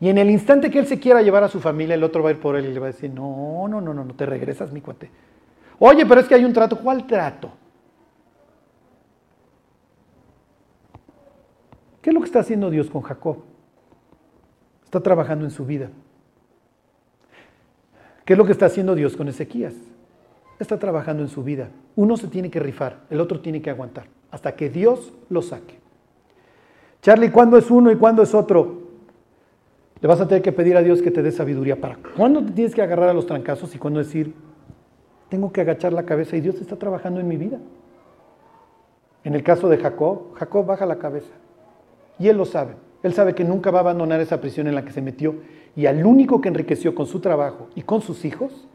[0.00, 2.30] Y en el instante que él se quiera llevar a su familia, el otro va
[2.30, 4.26] a ir por él y le va a decir, no, no, no, no, no te
[4.26, 5.10] regresas, mi cuate.
[5.80, 6.78] Oye, pero es que hay un trato.
[6.78, 7.50] ¿Cuál trato?
[12.00, 13.47] ¿Qué es lo que está haciendo Dios con Jacob?
[14.88, 15.90] Está trabajando en su vida.
[18.24, 19.74] ¿Qué es lo que está haciendo Dios con Ezequías?
[20.58, 21.68] Está trabajando en su vida.
[21.94, 25.78] Uno se tiene que rifar, el otro tiene que aguantar, hasta que Dios lo saque.
[27.02, 28.78] Charlie, ¿cuándo es uno y cuándo es otro?
[30.00, 32.52] Le vas a tener que pedir a Dios que te dé sabiduría para cuándo te
[32.52, 34.32] tienes que agarrar a los trancazos y cuándo decir,
[35.28, 37.58] tengo que agachar la cabeza y Dios está trabajando en mi vida.
[39.22, 41.34] En el caso de Jacob, Jacob baja la cabeza
[42.18, 42.87] y él lo sabe.
[43.02, 45.36] Él sabe que nunca va a abandonar esa prisión en la que se metió
[45.76, 48.68] y al único que enriqueció con su trabajo y con sus hijos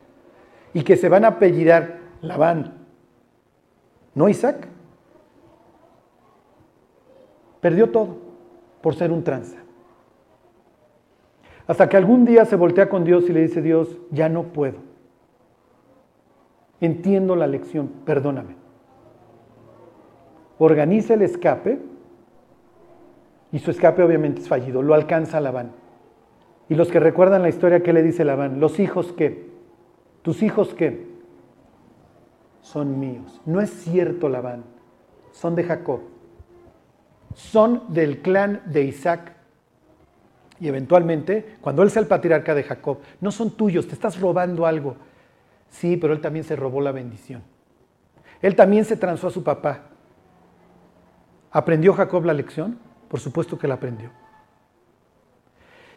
[0.74, 2.74] y que se van a apellidar Labán,
[4.16, 4.68] no Isaac,
[7.60, 8.18] perdió todo
[8.82, 9.58] por ser un tranza.
[11.68, 14.80] Hasta que algún día se voltea con Dios y le dice, Dios, ya no puedo.
[16.82, 18.56] Entiendo la lección, perdóname.
[20.60, 21.80] Organiza el escape
[23.54, 25.72] Y su escape obviamente es fallido, lo alcanza Labán.
[26.70, 28.60] Y los que recuerdan la historia, ¿qué le dice Labán?
[28.60, 29.52] Los hijos que,
[30.24, 31.06] tus hijos que
[32.62, 33.40] son míos.
[33.46, 34.64] No es cierto, Labán,
[35.32, 36.02] son de Jacob.
[37.36, 39.34] Son del clan de Isaac.
[40.60, 44.66] Y eventualmente, cuando él sea el patriarca de Jacob, no son tuyos, te estás robando
[44.66, 44.96] algo.
[45.70, 47.44] Sí, pero él también se robó la bendición.
[48.42, 49.90] Él también se transó a su papá.
[51.52, 52.80] ¿Aprendió Jacob la lección?
[53.14, 54.10] Por supuesto que la aprendió.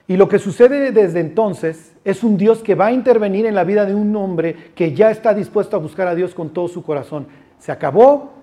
[0.06, 3.64] Y lo que sucede desde entonces es un Dios que va a intervenir en la
[3.64, 6.82] vida de un hombre que ya está dispuesto a buscar a Dios con todo su
[6.82, 7.26] corazón.
[7.58, 8.34] Se acabó,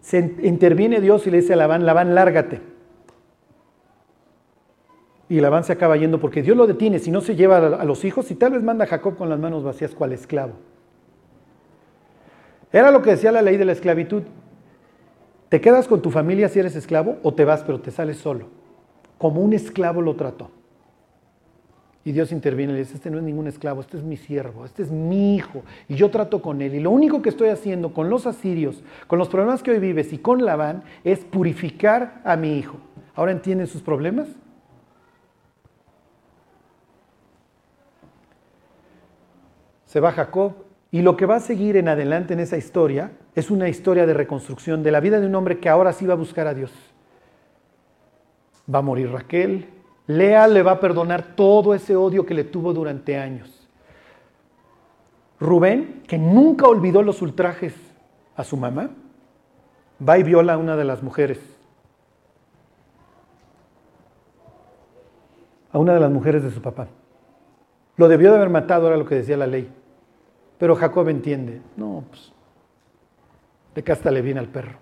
[0.00, 2.60] se interviene Dios y le dice a Labán, Labán, lárgate.
[5.28, 8.04] Y Labán se acaba yendo porque Dios lo detiene, si no se lleva a los
[8.04, 10.52] hijos y tal vez manda a Jacob con las manos vacías cual esclavo.
[12.70, 14.22] Era lo que decía la ley de la esclavitud.
[15.52, 18.46] ¿Te quedas con tu familia si eres esclavo o te vas pero te sales solo?
[19.18, 20.50] Como un esclavo lo trató.
[22.04, 24.64] Y Dios interviene y le dice, este no es ningún esclavo, este es mi siervo,
[24.64, 26.76] este es mi hijo, y yo trato con él.
[26.76, 30.14] Y lo único que estoy haciendo con los asirios, con los problemas que hoy vives
[30.14, 32.78] y con Labán, es purificar a mi hijo.
[33.14, 34.28] ¿Ahora entienden sus problemas?
[39.84, 40.54] Se va Jacob
[40.90, 44.14] y lo que va a seguir en adelante en esa historia es una historia de
[44.14, 46.70] reconstrucción de la vida de un hombre que ahora sí va a buscar a Dios.
[48.72, 49.68] Va a morir Raquel,
[50.06, 53.68] Lea le va a perdonar todo ese odio que le tuvo durante años.
[55.40, 57.74] Rubén, que nunca olvidó los ultrajes
[58.36, 58.90] a su mamá,
[60.06, 61.40] va y viola a una de las mujeres.
[65.72, 66.88] A una de las mujeres de su papá.
[67.96, 69.72] Lo debió de haber matado, era lo que decía la ley.
[70.58, 72.32] Pero Jacob entiende, no, pues,
[73.74, 74.78] de casta le viene al perro.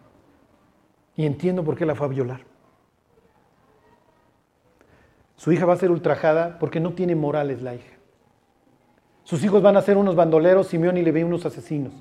[1.16, 2.40] Y entiendo por qué la fue a violar.
[5.36, 7.96] Su hija va a ser ultrajada porque no tiene morales la hija.
[9.24, 11.92] Sus hijos van a ser unos bandoleros, Simeón y Leví unos asesinos.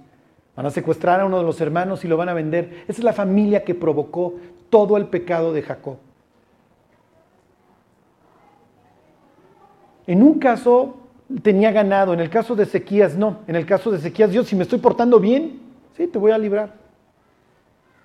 [0.55, 2.83] Van a secuestrar a uno de los hermanos y lo van a vender.
[2.87, 4.35] Esa es la familia que provocó
[4.69, 5.97] todo el pecado de Jacob.
[10.05, 10.97] En un caso
[11.43, 13.41] tenía ganado, en el caso de Ezequías no.
[13.47, 15.68] En el caso de Ezequías, Dios, si me estoy portando bien,
[16.07, 16.73] te voy a librar.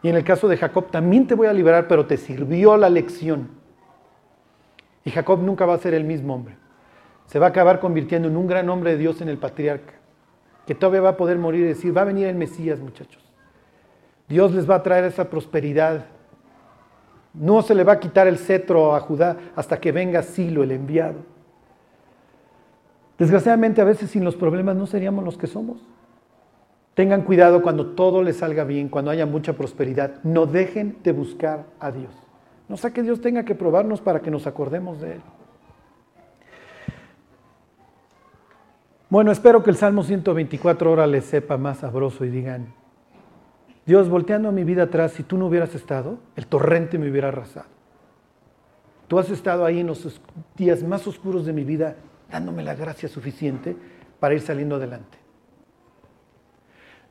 [0.02, 2.90] Y en el caso de Jacob, también te voy a librar, pero te sirvió la
[2.90, 3.48] lección.
[5.04, 6.56] Y Jacob nunca va a ser el mismo hombre.
[7.26, 9.94] Se va a acabar convirtiendo en un gran hombre de Dios en el patriarca,
[10.66, 13.22] que todavía va a poder morir y decir, va a venir el Mesías, muchachos.
[14.28, 16.06] Dios les va a traer esa prosperidad.
[17.32, 20.72] No se le va a quitar el cetro a Judá hasta que venga Silo, el
[20.72, 21.20] enviado.
[23.18, 25.80] Desgraciadamente a veces sin los problemas no seríamos los que somos.
[26.94, 30.22] Tengan cuidado cuando todo les salga bien, cuando haya mucha prosperidad.
[30.22, 32.12] No dejen de buscar a Dios.
[32.68, 35.22] No sea que Dios tenga que probarnos para que nos acordemos de Él.
[39.10, 42.72] Bueno, espero que el Salmo 124 ahora les sepa más sabroso y digan,
[43.86, 47.28] Dios, volteando a mi vida atrás, si tú no hubieras estado, el torrente me hubiera
[47.28, 47.66] arrasado.
[49.06, 50.20] Tú has estado ahí en los
[50.56, 51.96] días más oscuros de mi vida,
[52.30, 53.76] dándome la gracia suficiente
[54.18, 55.23] para ir saliendo adelante.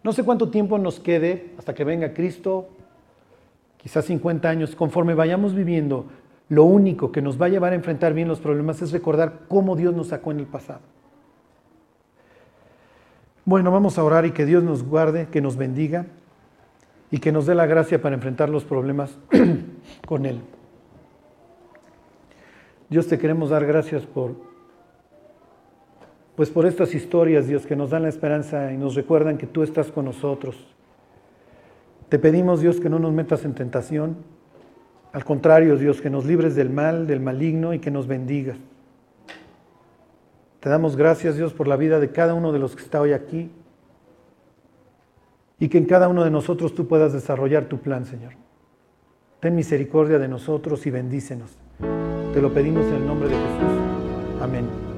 [0.04, 2.70] No sé cuánto tiempo nos quede hasta que venga Cristo
[3.78, 6.06] quizás 50 años, conforme vayamos viviendo,
[6.48, 9.76] lo único que nos va a llevar a enfrentar bien los problemas es recordar cómo
[9.76, 10.80] Dios nos sacó en el pasado.
[13.44, 16.06] Bueno, vamos a orar y que Dios nos guarde, que nos bendiga
[17.12, 19.18] y que nos dé la gracia para enfrentar los problemas
[20.08, 20.40] con Él.
[22.90, 24.36] Dios te queremos dar gracias por,
[26.36, 29.64] pues por estas historias, Dios, que nos dan la esperanza y nos recuerdan que tú
[29.64, 30.74] estás con nosotros
[32.14, 34.18] te pedimos, Dios, que no nos metas en tentación.
[35.14, 38.56] Al contrario, Dios, que nos libres del mal, del maligno y que nos bendigas.
[40.60, 43.14] Te damos gracias, Dios, por la vida de cada uno de los que está hoy
[43.14, 43.50] aquí
[45.58, 48.34] y que en cada uno de nosotros tú puedas desarrollar tu plan, Señor.
[49.40, 51.58] Ten misericordia de nosotros y bendícenos.
[52.32, 54.40] Te lo pedimos en el nombre de Jesús.
[54.40, 54.93] Amén.